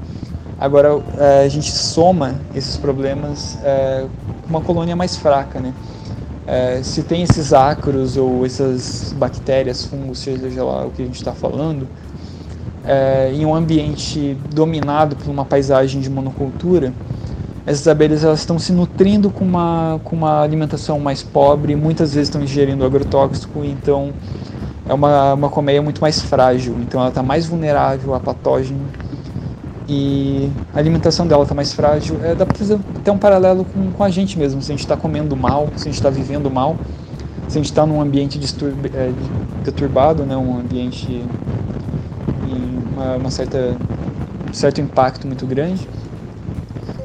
[0.57, 4.05] Agora, é, a gente soma esses problemas é,
[4.41, 5.73] com uma colônia mais fraca, né?
[6.47, 11.17] É, se tem esses ácaros ou essas bactérias, fungos, seja lá o que a gente
[11.17, 11.87] está falando,
[13.31, 16.91] em um ambiente dominado por uma paisagem de monocultura,
[17.69, 22.27] essas abelhas elas estão se nutrindo com uma, com uma alimentação mais pobre, muitas vezes
[22.27, 24.11] estão ingerindo agrotóxico, então
[24.89, 28.79] é uma, uma colmeia muito mais frágil, então ela está mais vulnerável a patógeno
[29.87, 32.19] e a alimentação dela está mais frágil.
[32.23, 34.81] É, dá para fazer até um paralelo com, com a gente mesmo, se a gente
[34.81, 36.75] está comendo mal, se a gente está vivendo mal,
[37.47, 38.39] se a gente está num ambiente
[38.95, 39.13] é,
[39.63, 41.23] deturbado, né, um ambiente
[42.47, 43.77] em uma, uma certa
[44.49, 45.87] um certo impacto muito grande,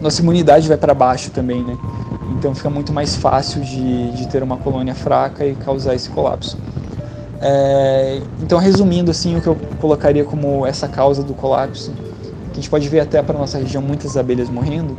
[0.00, 1.76] nossa imunidade vai para baixo também, né?
[2.30, 6.58] Então fica muito mais fácil de, de ter uma colônia fraca e causar esse colapso.
[7.46, 12.54] É, então, resumindo assim, o que eu colocaria como essa causa do colapso, que a
[12.54, 14.96] gente pode ver até para nossa região muitas abelhas morrendo,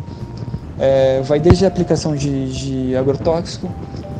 [0.77, 3.67] é, vai desde a aplicação de, de agrotóxico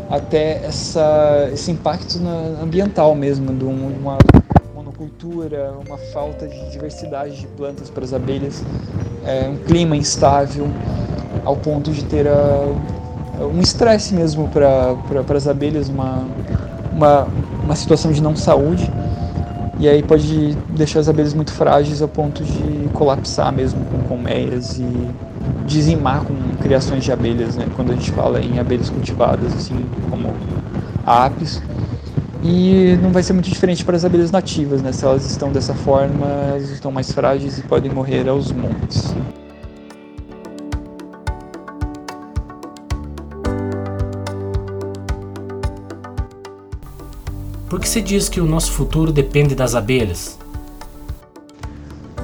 [0.10, 4.18] até essa, esse impacto na, ambiental mesmo, de uma
[4.74, 8.64] monocultura, uma falta de diversidade de plantas para as abelhas,
[9.24, 10.68] é, um clima instável,
[11.44, 12.66] ao ponto de ter a,
[13.54, 16.26] um estresse mesmo para pra, as abelhas, uma,
[16.92, 17.28] uma,
[17.65, 18.89] uma situação de não saúde.
[19.78, 24.78] E aí pode deixar as abelhas muito frágeis ao ponto de colapsar mesmo com colmeias
[24.78, 24.86] e
[25.67, 27.67] dizimar com criações de abelhas, né?
[27.75, 29.75] Quando a gente fala em abelhas cultivadas, assim
[30.10, 30.34] como
[31.06, 31.62] apis.
[32.41, 34.91] E não vai ser muito diferente para as abelhas nativas, né?
[34.93, 39.17] Se elas estão dessa forma, elas estão mais frágeis e podem morrer aos montes.
[47.69, 50.38] Por que se diz que o nosso futuro depende das abelhas?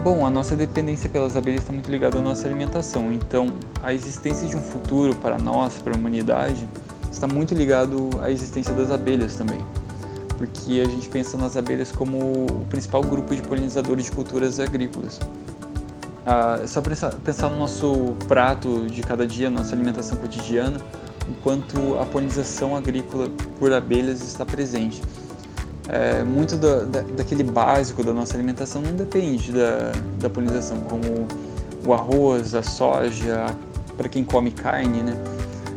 [0.03, 3.11] Bom, a nossa dependência pelas abelhas está muito ligada à nossa alimentação.
[3.11, 3.51] Então,
[3.81, 6.69] a existência de um futuro para nós, para a humanidade,
[7.11, 9.57] está muito ligado à existência das abelhas também.
[10.37, 15.19] Porque a gente pensa nas abelhas como o principal grupo de polinizadores de culturas agrícolas.
[16.23, 20.79] Ah, só pensar, pensar no nosso prato de cada dia, nossa alimentação cotidiana,
[21.27, 23.27] enquanto a polinização agrícola
[23.59, 25.01] por abelhas está presente
[25.89, 31.27] é, muito da, da, daquele básico da nossa alimentação não depende da, da polinização, como
[31.85, 33.47] o arroz, a soja,
[33.97, 35.15] para quem come carne, né?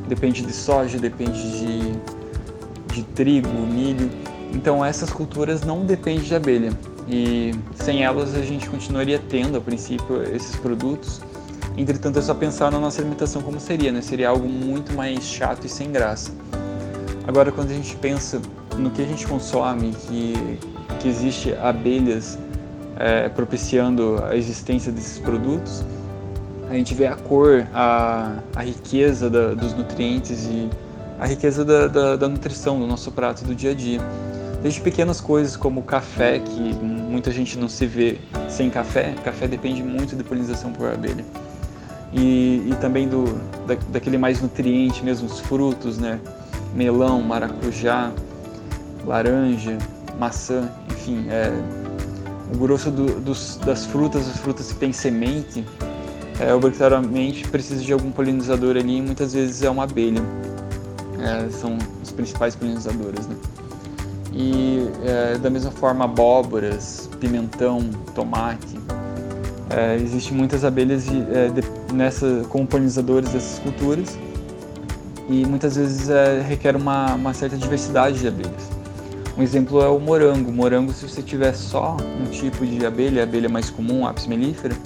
[0.08, 1.92] Depende de soja, depende de,
[2.94, 4.10] de trigo, milho.
[4.52, 6.72] Então essas culturas não dependem de abelha
[7.08, 11.20] e sem elas a gente continuaria tendo a princípio esses produtos.
[11.76, 14.00] Entretanto é só pensar na nossa alimentação como seria, né?
[14.00, 16.30] Seria algo muito mais chato e sem graça.
[17.26, 18.40] Agora quando a gente pensa
[18.78, 20.58] no que a gente consome, que,
[21.00, 22.38] que existe abelhas
[22.96, 25.84] é, propiciando a existência desses produtos,
[26.68, 30.68] a gente vê a cor, a, a riqueza da, dos nutrientes e
[31.18, 34.00] a riqueza da, da, da, nutrição do nosso prato do dia a dia.
[34.62, 39.46] Desde pequenas coisas como o café, que muita gente não se vê sem café, café
[39.46, 41.24] depende muito de polinização por abelha.
[42.12, 43.24] E, e também do,
[43.66, 46.18] da, daquele mais nutriente mesmo, os frutos, né?
[46.74, 48.10] melão, maracujá,
[49.06, 49.78] laranja,
[50.18, 51.52] maçã, enfim, é,
[52.52, 55.64] o grosso do, dos, das frutas, as frutas que têm semente,
[56.40, 60.22] é, obrigatoriamente precisa de algum polinizador ali e muitas vezes é uma abelha.
[61.20, 63.26] É, são os principais polinizadores.
[63.26, 63.36] Né?
[64.32, 68.78] E é, da mesma forma, abóboras, pimentão, tomate.
[69.70, 74.18] É, Existem muitas abelhas de, é, de, nessa, como polinizadores dessas culturas
[75.28, 78.73] e muitas vezes é, requer uma, uma certa diversidade de abelhas.
[79.36, 80.50] Um exemplo é o morango.
[80.50, 84.26] O morango, se você tiver só um tipo de abelha, a abelha mais comum, Apis
[84.26, 84.76] mellifera,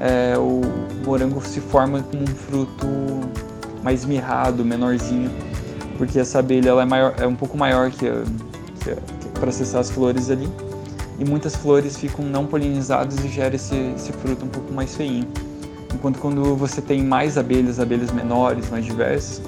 [0.00, 0.62] é, o
[1.06, 2.86] morango se forma como um fruto
[3.82, 5.30] mais mirrado, menorzinho,
[5.96, 8.06] porque essa abelha ela é, maior, é um pouco maior que,
[9.38, 10.48] para acessar as flores ali.
[11.20, 15.28] E muitas flores ficam não polinizadas e gera esse, esse fruto um pouco mais feinho.
[15.94, 19.40] Enquanto quando você tem mais abelhas, abelhas menores, mais diversas,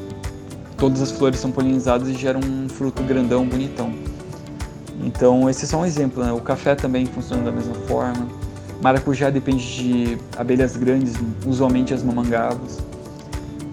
[0.76, 4.03] todas as flores são polinizadas e geram um fruto grandão, bonitão.
[5.02, 6.32] Então, esse é só um exemplo, né?
[6.32, 8.26] O café também funciona da mesma forma.
[8.80, 11.14] Maracujá depende de abelhas grandes,
[11.46, 12.78] usualmente as mamangavas.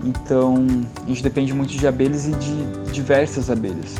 [0.03, 0.65] Então,
[1.03, 3.95] a gente depende muito de abelhas e de diversas abelhas.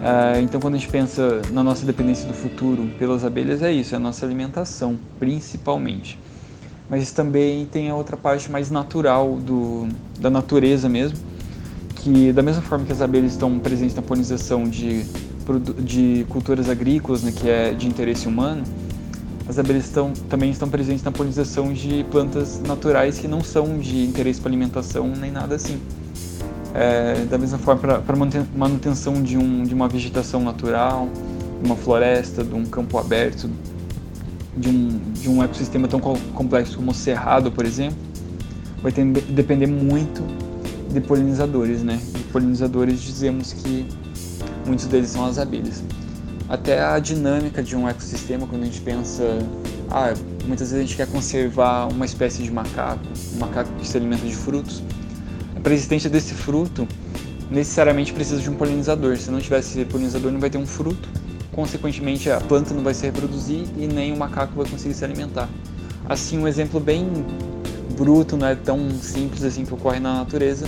[0.00, 3.94] Uh, então, quando a gente pensa na nossa dependência do futuro pelas abelhas, é isso,
[3.94, 6.18] é a nossa alimentação, principalmente.
[6.88, 9.86] Mas também tem a outra parte mais natural do,
[10.18, 11.18] da natureza mesmo,
[11.96, 15.04] que da mesma forma que as abelhas estão presentes na polinização de,
[15.58, 18.62] de culturas agrícolas, né, que é de interesse humano,
[19.48, 24.04] as abelhas estão, também estão presentes na polinização de plantas naturais que não são de
[24.04, 25.80] interesse para alimentação nem nada assim.
[26.72, 28.16] É, da mesma forma, para
[28.54, 31.08] manutenção de, um, de uma vegetação natural,
[31.60, 33.50] de uma floresta, de um campo aberto,
[34.56, 37.98] de um, de um ecossistema tão complexo como o cerrado, por exemplo,
[38.80, 40.22] vai ter, depender muito
[40.92, 42.00] de polinizadores, né?
[42.14, 43.84] De polinizadores dizemos que
[44.70, 45.82] muitos deles são as abelhas.
[46.48, 49.24] Até a dinâmica de um ecossistema, quando a gente pensa,
[49.90, 50.14] ah,
[50.46, 53.02] muitas vezes a gente quer conservar uma espécie de macaco,
[53.34, 54.80] um macaco que se alimenta de frutos.
[55.62, 56.86] A existência desse fruto,
[57.50, 59.16] necessariamente precisa de um polinizador.
[59.16, 61.08] Se não tivesse polinizador, não vai ter um fruto.
[61.52, 65.48] Consequentemente, a planta não vai se reproduzir e nem o macaco vai conseguir se alimentar.
[66.08, 67.08] Assim, um exemplo bem
[67.96, 70.66] bruto, não é tão simples assim que ocorre na natureza,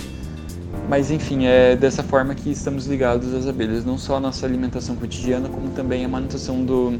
[0.89, 4.95] mas enfim, é dessa forma que estamos ligados às abelhas, não só a nossa alimentação
[4.95, 6.99] cotidiana, como também a manutenção do,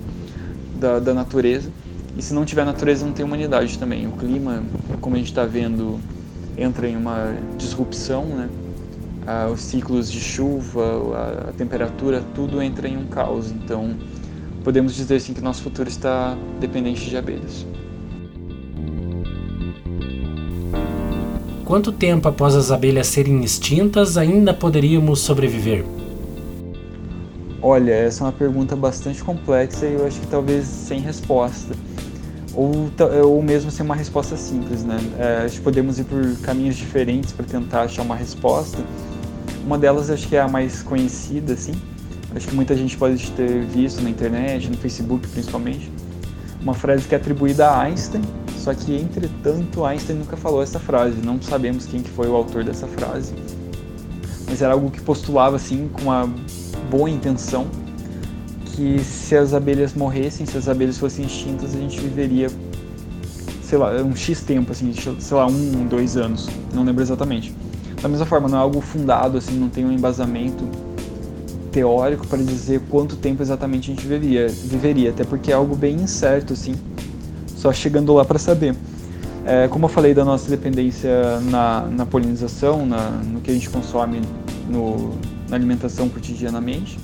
[0.79, 1.69] da, da natureza.
[2.17, 4.07] E se não tiver natureza, não tem humanidade também.
[4.07, 4.63] O clima,
[5.01, 5.99] como a gente está vendo,
[6.57, 8.49] entra em uma disrupção, né?
[9.25, 10.83] Ah, os ciclos de chuva,
[11.15, 13.51] a, a, temperatura, tudo entra em um caos.
[13.51, 13.95] Então,
[14.63, 17.65] podemos dizer sim que nosso futuro está dependente de abelhas.
[21.73, 25.83] Quanto tempo após as abelhas serem extintas ainda poderíamos sobreviver?
[27.59, 31.73] Olha, essa é uma pergunta bastante complexa e eu acho que talvez sem resposta.
[32.53, 32.91] Ou,
[33.25, 34.99] ou mesmo sem uma resposta simples, né?
[35.17, 38.77] É, acho que podemos ir por caminhos diferentes para tentar achar uma resposta.
[39.65, 41.73] Uma delas acho que é a mais conhecida, assim.
[42.35, 45.91] Acho que muita gente pode ter visto na internet, no Facebook principalmente.
[46.61, 48.21] Uma frase que é atribuída a Einstein,
[48.63, 52.63] só que, entretanto, Einstein nunca falou essa frase, não sabemos quem que foi o autor
[52.63, 53.33] dessa frase.
[54.47, 56.29] Mas era algo que postulava, assim, com uma
[56.89, 57.67] boa intenção,
[58.67, 62.47] que se as abelhas morressem, se as abelhas fossem extintas, a gente viveria,
[63.61, 67.53] sei lá, um X tempo, assim, sei lá, um, dois anos, não lembro exatamente.
[68.01, 70.63] Da mesma forma, não é algo fundado, assim, não tem um embasamento
[71.69, 75.95] teórico para dizer quanto tempo exatamente a gente viveria, viveria até porque é algo bem
[75.95, 76.75] incerto, assim,
[77.63, 78.75] só chegando lá para saber.
[79.45, 83.69] É, como eu falei da nossa dependência na, na polinização, na, no que a gente
[83.69, 84.21] consome
[84.69, 85.15] no,
[85.49, 86.99] na alimentação cotidianamente,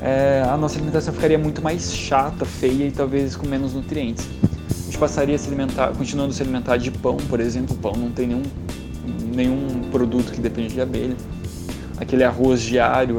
[0.00, 4.26] é, a nossa alimentação ficaria muito mais chata, feia e talvez com menos nutrientes.
[4.70, 7.76] A gente passaria a se alimentar, continuando a se alimentar de pão, por exemplo.
[7.76, 8.42] O pão não tem nenhum,
[9.34, 11.16] nenhum produto que depende de abelha.
[11.98, 13.18] Aquele arroz diário,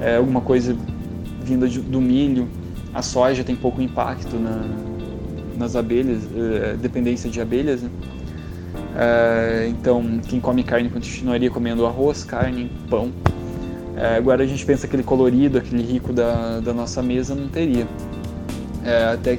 [0.00, 0.76] é, alguma coisa
[1.42, 2.48] vinda de, do milho.
[2.92, 4.62] A soja tem pouco impacto na,
[5.56, 7.82] nas abelhas, uh, dependência de abelhas.
[7.82, 7.90] Né?
[8.94, 13.06] Uh, então, quem come carne continuaria comendo arroz, carne, pão.
[13.06, 17.86] Uh, agora a gente pensa aquele colorido, aquele rico da, da nossa mesa, não teria.
[19.12, 19.38] até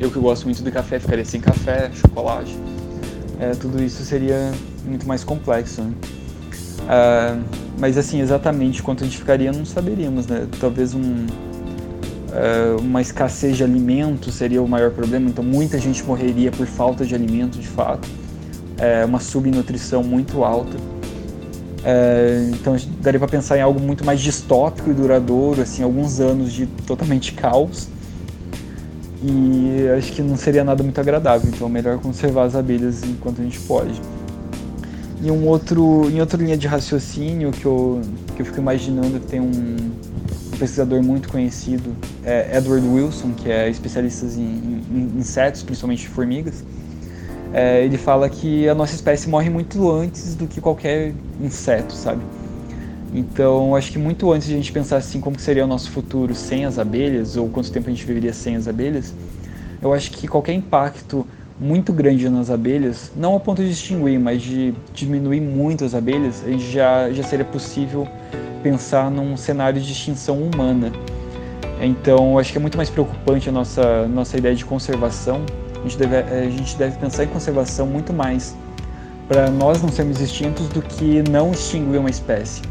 [0.00, 2.56] eu que gosto muito de café, ficaria sem café, chocolate.
[3.60, 4.52] tudo isso seria
[4.84, 5.82] muito mais complexo.
[5.82, 5.92] Né?
[7.78, 10.46] mas assim, exatamente quanto a gente ficaria não saberíamos, né?
[10.58, 11.26] Talvez um,
[12.80, 17.14] uma escassez de alimento seria o maior problema, então muita gente morreria por falta de
[17.14, 18.08] alimento de fato,
[18.76, 20.76] é uma subnutrição muito alta.
[21.84, 26.52] É, então daria para pensar em algo muito mais distópico e duradouro, assim, alguns anos
[26.52, 27.88] de totalmente caos.
[29.22, 33.40] E acho que não seria nada muito agradável, então é melhor conservar as abelhas enquanto
[33.40, 34.00] a gente pode.
[35.20, 38.00] E um outro, em outra linha de raciocínio que eu,
[38.36, 39.76] que eu fico imaginando tem um,
[40.58, 41.96] pesquisador muito conhecido,
[42.28, 46.62] é Edward Wilson, que é especialista em, em insetos, principalmente formigas.
[47.54, 52.20] É, ele fala que a nossa espécie morre muito antes do que qualquer inseto, sabe?
[53.14, 56.34] Então, acho que muito antes de a gente pensar assim como seria o nosso futuro
[56.34, 59.14] sem as abelhas ou quanto tempo a gente viveria sem as abelhas,
[59.80, 61.26] eu acho que qualquer impacto
[61.58, 66.44] muito grande nas abelhas, não ao ponto de extinguir, mas de diminuir muito as abelhas,
[66.70, 68.06] já, já seria possível
[68.62, 70.92] pensar num cenário de extinção humana.
[71.80, 75.42] Então, acho que é muito mais preocupante a nossa, nossa ideia de conservação.
[75.78, 78.56] A gente deve, a gente deve pensar em conservação muito mais
[79.28, 82.62] para nós não sermos extintos do que não extinguir uma espécie.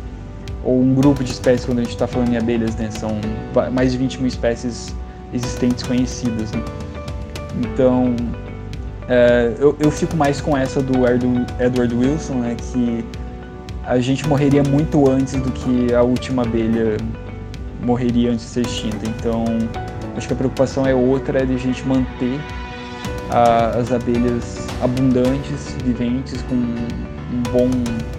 [0.63, 2.89] Ou um grupo de espécies, quando a gente está falando em abelhas, né?
[2.91, 3.12] São
[3.72, 4.93] mais de 20 mil espécies
[5.32, 6.52] existentes conhecidas.
[6.52, 6.63] Né?
[7.62, 8.15] Então,
[9.08, 10.93] é, eu, eu fico mais com essa do
[11.60, 12.56] Edward Wilson, né?
[12.56, 13.06] Que
[13.86, 16.98] a gente morreria muito antes do que a última abelha
[17.82, 19.06] morreria antes de ser extinta.
[19.08, 19.46] Então,
[20.16, 22.40] acho que a preocupação é outra, é de a gente manter
[23.30, 27.70] a, as abelhas abundantes, viventes, com um bom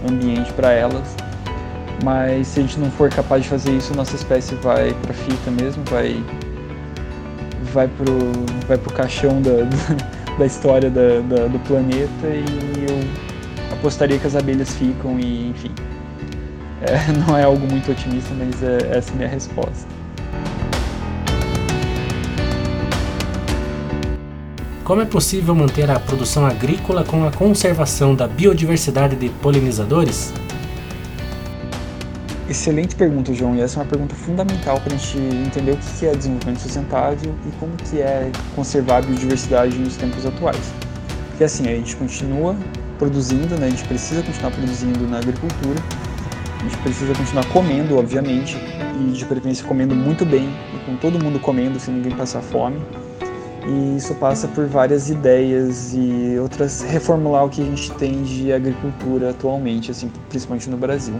[0.09, 1.17] ambiente para elas.
[2.05, 5.51] Mas se a gente não for capaz de fazer isso, nossa espécie vai para fita
[5.51, 6.23] mesmo, vai
[7.73, 8.15] vai pro
[8.67, 9.51] vai pro caixão da,
[10.39, 15.71] da história da, da, do planeta e eu apostaria que as abelhas ficam e, enfim.
[16.83, 19.87] É, não é algo muito otimista, mas é, essa é a minha resposta.
[24.85, 30.33] Como é possível manter a produção agrícola com a conservação da biodiversidade de polinizadores?
[32.49, 36.07] Excelente pergunta, João, e essa é uma pergunta fundamental para a gente entender o que
[36.07, 40.73] é desenvolvimento sustentável e como que é conservar a biodiversidade nos tempos atuais.
[41.29, 42.57] Porque assim, a gente continua
[42.99, 43.67] produzindo, né?
[43.67, 45.79] A gente precisa continuar produzindo na agricultura,
[46.59, 48.57] A gente precisa continuar comendo, obviamente,
[49.01, 52.81] e de preferência comendo muito bem, e com todo mundo comendo, sem ninguém passar fome.
[53.67, 58.53] E isso passa por várias ideias e outras reformular o que a gente tem de
[58.53, 61.15] agricultura atualmente, assim, principalmente no Brasil.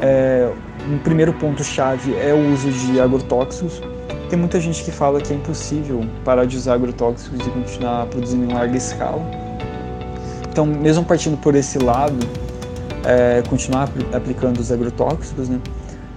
[0.00, 0.50] É,
[0.90, 3.80] um primeiro ponto chave é o uso de agrotóxicos.
[4.28, 8.44] Tem muita gente que fala que é impossível parar de usar agrotóxicos e continuar produzindo
[8.44, 9.22] em larga escala.
[10.50, 12.18] Então, mesmo partindo por esse lado,
[13.06, 15.60] é, continuar aplicando os agrotóxicos, né,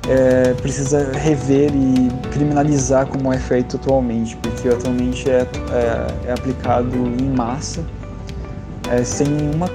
[0.08, 6.96] é, precisa rever e criminalizar como é feito atualmente, porque atualmente é, é, é aplicado
[6.96, 7.84] em massa,
[8.92, 9.70] é, sem nenhuma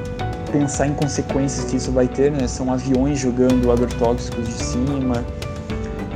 [0.50, 2.46] pensar em consequências que isso vai ter, né?
[2.46, 5.24] São aviões jogando agrotóxicos de cima,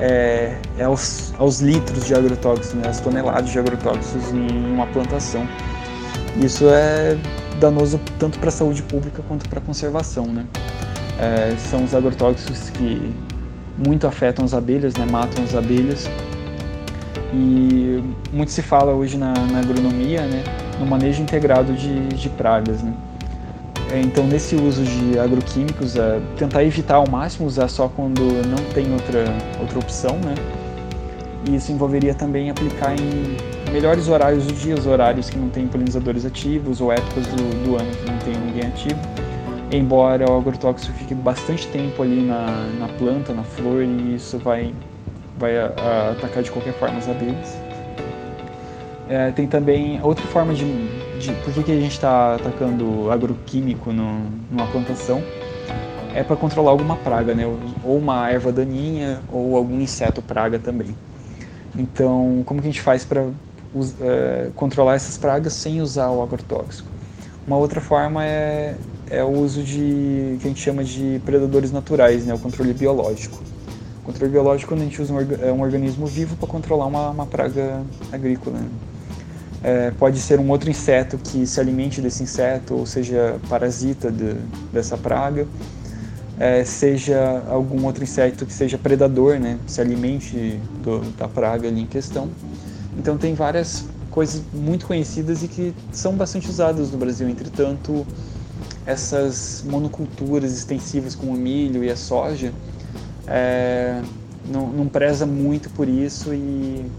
[0.01, 2.89] é, é aos, aos, litros de agrotóxicos, né?
[2.89, 5.47] as toneladas de agrotóxicos em uma plantação.
[6.37, 7.19] Isso é
[7.59, 10.47] danoso tanto para a saúde pública quanto para a conservação, né?
[11.19, 13.13] É, são os agrotóxicos que
[13.77, 15.07] muito afetam as abelhas, né?
[15.11, 16.09] matam as abelhas.
[17.33, 18.03] E
[18.33, 20.43] muito se fala hoje na, na agronomia, né?
[20.79, 22.83] no manejo integrado de, de pragas.
[22.83, 22.95] Né?
[23.91, 28.63] É, então, nesse uso de agroquímicos, é, tentar evitar ao máximo usar só quando não
[28.75, 29.25] tem outra,
[29.61, 30.35] outra opção, né?
[31.49, 35.67] E isso envolveria também aplicar em melhores horários do dia, os horários que não tem
[35.67, 38.99] polinizadores ativos ou épocas do, do ano que não tem ninguém ativo.
[39.71, 42.47] Embora o agrotóxico fique bastante tempo ali na,
[42.79, 44.75] na planta, na flor, e isso vai,
[45.37, 47.57] vai a, a atacar de qualquer forma as abelhas.
[49.09, 50.65] É, tem também outra forma de,
[51.19, 55.23] de por que, que a gente está atacando agroquímico no, numa plantação
[56.15, 57.47] é para controlar alguma praga, né?
[57.85, 60.95] Ou uma erva daninha ou algum inseto praga também.
[61.77, 63.27] Então, como que a gente faz para
[64.01, 66.89] é, controlar essas pragas sem usar o agrotóxico?
[67.47, 68.77] Uma outra forma é,
[69.11, 72.35] é o uso de que a gente chama de predadores naturais, né?
[72.35, 73.43] O controle biológico.
[74.03, 77.27] O controle biológico quando a gente usa um, é organismo vivo para controlar uma, uma
[77.27, 77.83] praga
[78.13, 78.59] agrícola.
[78.59, 78.69] Né?
[79.63, 84.35] É, pode ser um outro inseto que se alimente desse inseto, ou seja, parasita de,
[84.73, 85.47] dessa praga.
[86.39, 91.81] É, seja algum outro inseto que seja predador, né, se alimente do, da praga ali
[91.81, 92.29] em questão.
[92.97, 97.29] Então tem várias coisas muito conhecidas e que são bastante usadas no Brasil.
[97.29, 98.07] Entretanto,
[98.89, 102.55] essas monoculturas extensivas como o milho e a soja
[103.27, 104.01] é,
[104.51, 106.91] não, não preza muito por isso e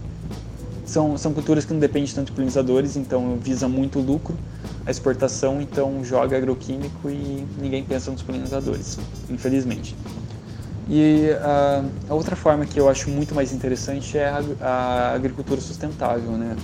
[0.86, 4.36] são, são culturas que não dependem tanto de polinizadores, então visa muito lucro,
[4.86, 8.96] a exportação, então joga agroquímico e ninguém pensa nos polinizadores,
[9.28, 9.96] infelizmente.
[10.88, 15.60] E uh, a outra forma que eu acho muito mais interessante é a, a, agricultura
[15.60, 16.56] sustentável, né?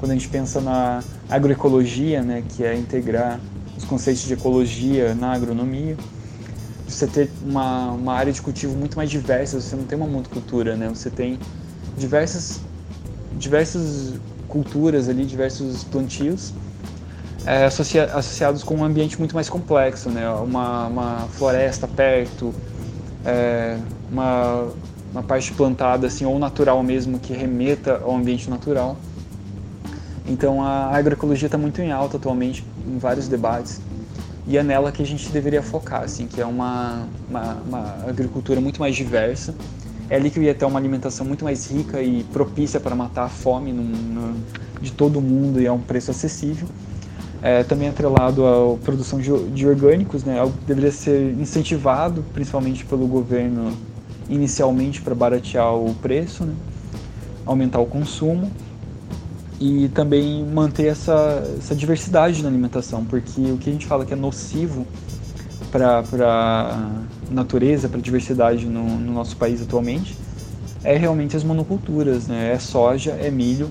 [0.00, 3.38] Quando a gente pensa na agroecologia, né, que é integrar
[3.82, 5.96] os conceitos de ecologia na agronomia,
[6.86, 10.76] você ter uma, uma área de cultivo muito mais diversa, você não tem uma monocultura,
[10.76, 10.88] né?
[10.88, 11.38] Você tem
[11.96, 12.60] diversas
[13.38, 14.14] diversas
[14.46, 16.52] culturas ali, diversos plantios
[17.44, 20.28] é, associa associados com um ambiente muito mais complexo, né?
[20.30, 22.54] Uma, uma floresta perto,
[23.24, 23.76] é,
[24.10, 24.68] uma,
[25.10, 28.96] uma parte plantada assim ou natural mesmo que remeta ao ambiente natural.
[30.26, 33.80] Então a agroecologia está muito em alta atualmente em vários debates
[34.46, 38.60] e é nela que a gente deveria focar, assim, que é uma, uma, uma agricultura
[38.60, 39.54] muito mais diversa.
[40.10, 43.24] É ali que eu ia ter uma alimentação muito mais rica e propícia para matar
[43.24, 43.72] a fome
[44.80, 46.66] de todo mundo e a um preço acessível.
[47.40, 52.84] É, também atrelado à produção de, de orgânicos, né, algo que deveria ser incentivado principalmente
[52.84, 53.76] pelo governo
[54.28, 56.54] inicialmente para baratear o preço, né,
[57.44, 58.48] aumentar o consumo
[59.62, 64.12] e também manter essa, essa diversidade na alimentação, porque o que a gente fala que
[64.12, 64.84] é nocivo
[65.70, 66.90] para
[67.30, 70.18] natureza, para a diversidade no, no, nosso país atualmente,
[70.82, 72.52] é realmente as monoculturas, né?
[72.52, 73.70] É soja, é milho,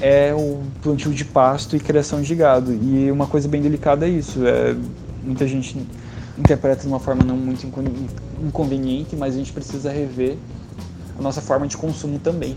[0.00, 2.72] é o plantio de pasto e criação de gado.
[2.72, 4.46] E uma coisa bem delicada é isso.
[4.46, 4.74] É,
[5.22, 5.86] muita gente
[6.38, 7.66] interpreta de uma forma não muito
[8.42, 10.38] inconveniente, mas a gente precisa rever
[11.18, 12.56] a nossa forma de consumo também.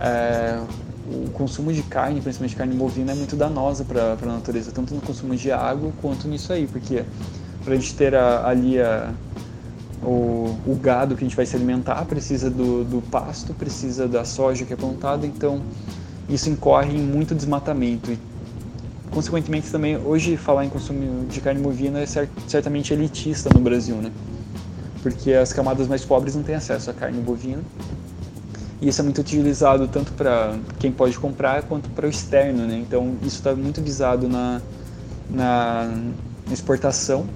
[0.00, 0.58] É,
[1.06, 5.00] o consumo de carne, principalmente carne bovina, é muito danosa para a natureza, tanto no
[5.00, 7.04] consumo de água quanto nisso aí, porque
[7.62, 9.12] para a gente ter a, ali a,
[10.02, 14.24] o, o, gado que a gente vai se alimentar precisa do, do, pasto, precisa da
[14.24, 15.62] soja que é plantada, então
[16.28, 18.10] isso incorre em muito desmatamento.
[18.10, 18.18] E,
[19.10, 23.96] consequentemente, também, hoje falar em consumo de carne bovina é cert, certamente elitista no Brasil,
[23.96, 24.10] né?
[25.02, 27.62] Porque as camadas mais pobres não têm acesso à carne bovina.
[28.84, 32.76] E isso é muito utilizado tanto para quem pode comprar quanto para o externo, né?
[32.86, 34.60] Então, isso está muito visado na,
[35.30, 35.90] na
[36.52, 37.26] exportação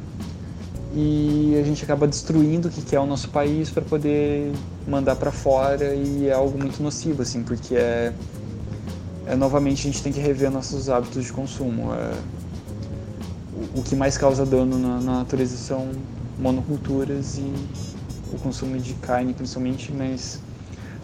[0.95, 4.53] e a gente acaba destruindo o que é o nosso país para poder
[4.87, 8.13] mandar para fora e é algo muito nocivo assim porque é,
[9.27, 12.15] é, novamente a gente tem que rever nossos hábitos de consumo é,
[13.75, 15.91] o, que mais causa dano na, na, natureza são
[16.39, 17.53] monoculturas e
[18.33, 20.41] o consumo de carne principalmente mas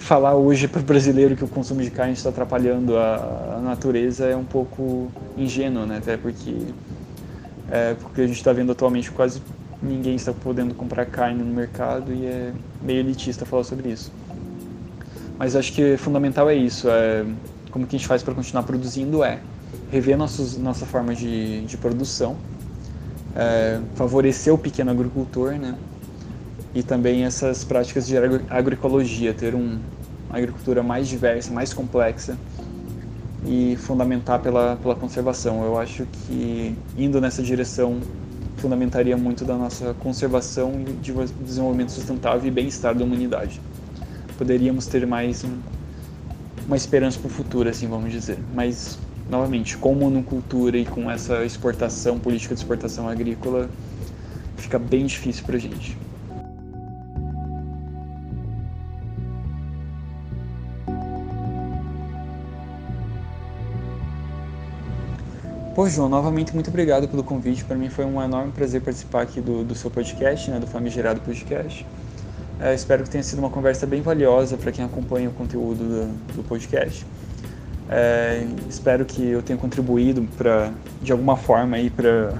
[0.04, 4.26] falar hoje para o brasileiro que o consumo de carne está atrapalhando a, a natureza
[4.26, 6.54] é um pouco ingênuo né até porque
[7.70, 9.40] é, porque a gente está vendo atualmente quase
[9.84, 12.52] ninguém está podendo comprar carne no mercado e é
[12.82, 14.10] meio elitista falar sobre isso.
[15.38, 17.24] Mas acho que fundamental é isso, é
[17.70, 19.40] como que a gente faz para continuar produzindo é
[19.90, 22.36] rever nossos, nossa forma de, de produção,
[23.34, 25.74] é, favorecer o pequeno agricultor, né?
[26.74, 28.16] E também essas práticas de
[28.50, 29.78] agroecologia, ter um,
[30.28, 32.36] uma agricultura mais diversa, mais complexa
[33.46, 35.64] e fundamentar pela, pela conservação.
[35.64, 38.00] Eu acho que indo nessa direção
[38.56, 41.12] fundamentaria muito da nossa conservação e de
[41.44, 43.60] desenvolvimento sustentável e bem-estar da humanidade.
[44.38, 45.58] Poderíamos ter mais um,
[46.66, 48.38] uma esperança para o futuro, assim vamos dizer.
[48.54, 48.98] Mas,
[49.30, 53.68] novamente, com monocultura e com essa exportação, política de exportação agrícola,
[54.56, 55.96] fica bem difícil para a gente.
[65.74, 67.64] Pô, João, novamente muito obrigado pelo convite.
[67.64, 71.20] Para mim foi um enorme prazer participar aqui do, do seu podcast, né, do Famigerado
[71.20, 71.84] Podcast.
[72.60, 76.34] É, espero que tenha sido uma conversa bem valiosa para quem acompanha o conteúdo do,
[76.36, 77.04] do podcast.
[77.90, 80.70] É, espero que eu tenha contribuído para,
[81.02, 82.34] de alguma forma, aí para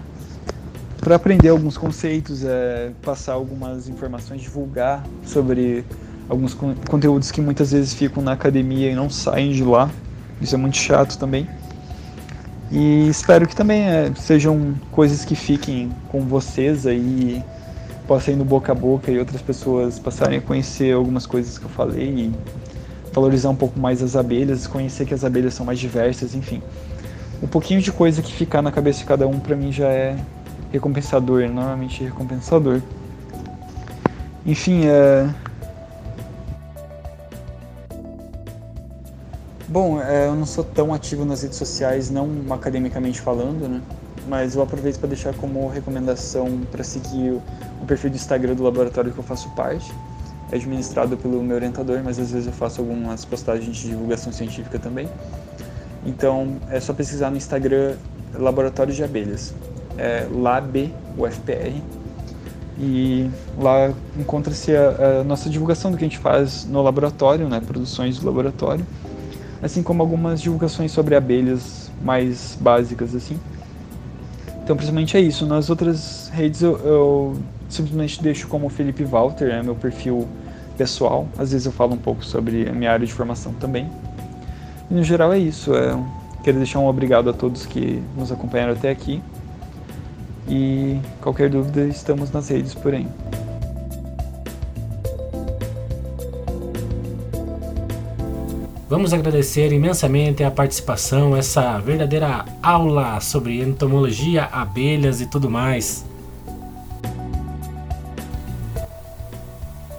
[1.01, 5.85] para aprender alguns conceitos, é, passar algumas informações, divulgar sobre
[6.29, 9.91] alguns conteúdos que muitas vezes ficam na academia e não saem de lá.
[10.41, 11.47] Isso é muito chato também.
[12.77, 17.41] E espero que também é, sejam coisas que fiquem com vocês aí,
[18.05, 21.65] possam ir no boca a boca e outras pessoas passarem a conhecer algumas coisas que
[21.65, 22.35] eu falei e
[23.13, 26.61] valorizar um pouco mais as abelhas, conhecer que as abelhas são mais diversas, enfim.
[27.41, 30.17] Um pouquinho de coisa que ficar na cabeça de cada um para mim já é
[30.73, 32.83] recompensador, normalmente recompensador.
[34.45, 35.29] Enfim, é,
[39.75, 43.83] Bom, é, eu não sou tão ativo nas redes sociais, não academicamente falando, né?
[44.29, 49.11] Mas eu aproveito para deixar como recomendação para seguir o perfil do Instagram do laboratório
[49.11, 49.93] que eu faço parte.
[50.53, 54.79] É administrado pelo meu orientador, mas às vezes eu faço algumas postagens de divulgação científica
[54.79, 55.09] também.
[56.07, 57.97] Então é só pesquisar no Instagram
[58.33, 59.53] Laboratório de Abelhas,
[59.99, 61.83] é LabUFPR,
[62.79, 67.61] e lá encontra-se a, a, nossa divulgação do que a gente faz no laboratório, né,
[67.61, 68.87] produções do laboratório
[69.65, 73.41] assim como algumas divulgações sobre abelhas mais básicas assim.
[74.63, 75.47] Então, principalmente é isso.
[75.47, 77.37] Nas outras redes eu, eu
[77.69, 80.29] simplesmente deixo como Felipe Walter, é meu perfil
[80.77, 81.27] pessoal.
[81.39, 83.91] Às vezes eu falo um pouco sobre a minha área de formação também.
[84.91, 85.75] E no geral é isso.
[85.75, 85.97] É,
[86.43, 89.23] quero deixar um obrigado a todos que nos acompanharam até aqui.
[90.47, 93.07] E qualquer dúvida, estamos nas redes por aí.
[98.95, 106.05] Vamos agradecer imensamente a participação, essa verdadeira aula sobre entomologia, abelhas e tudo mais.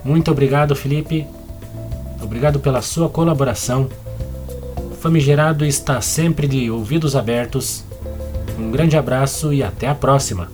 [0.01, 1.27] Muito obrigado, Felipe.
[2.23, 3.89] Obrigado pela sua colaboração.
[5.01, 7.83] Famigerado está sempre de ouvidos abertos.
[8.57, 10.49] Um grande abraço e até a próxima.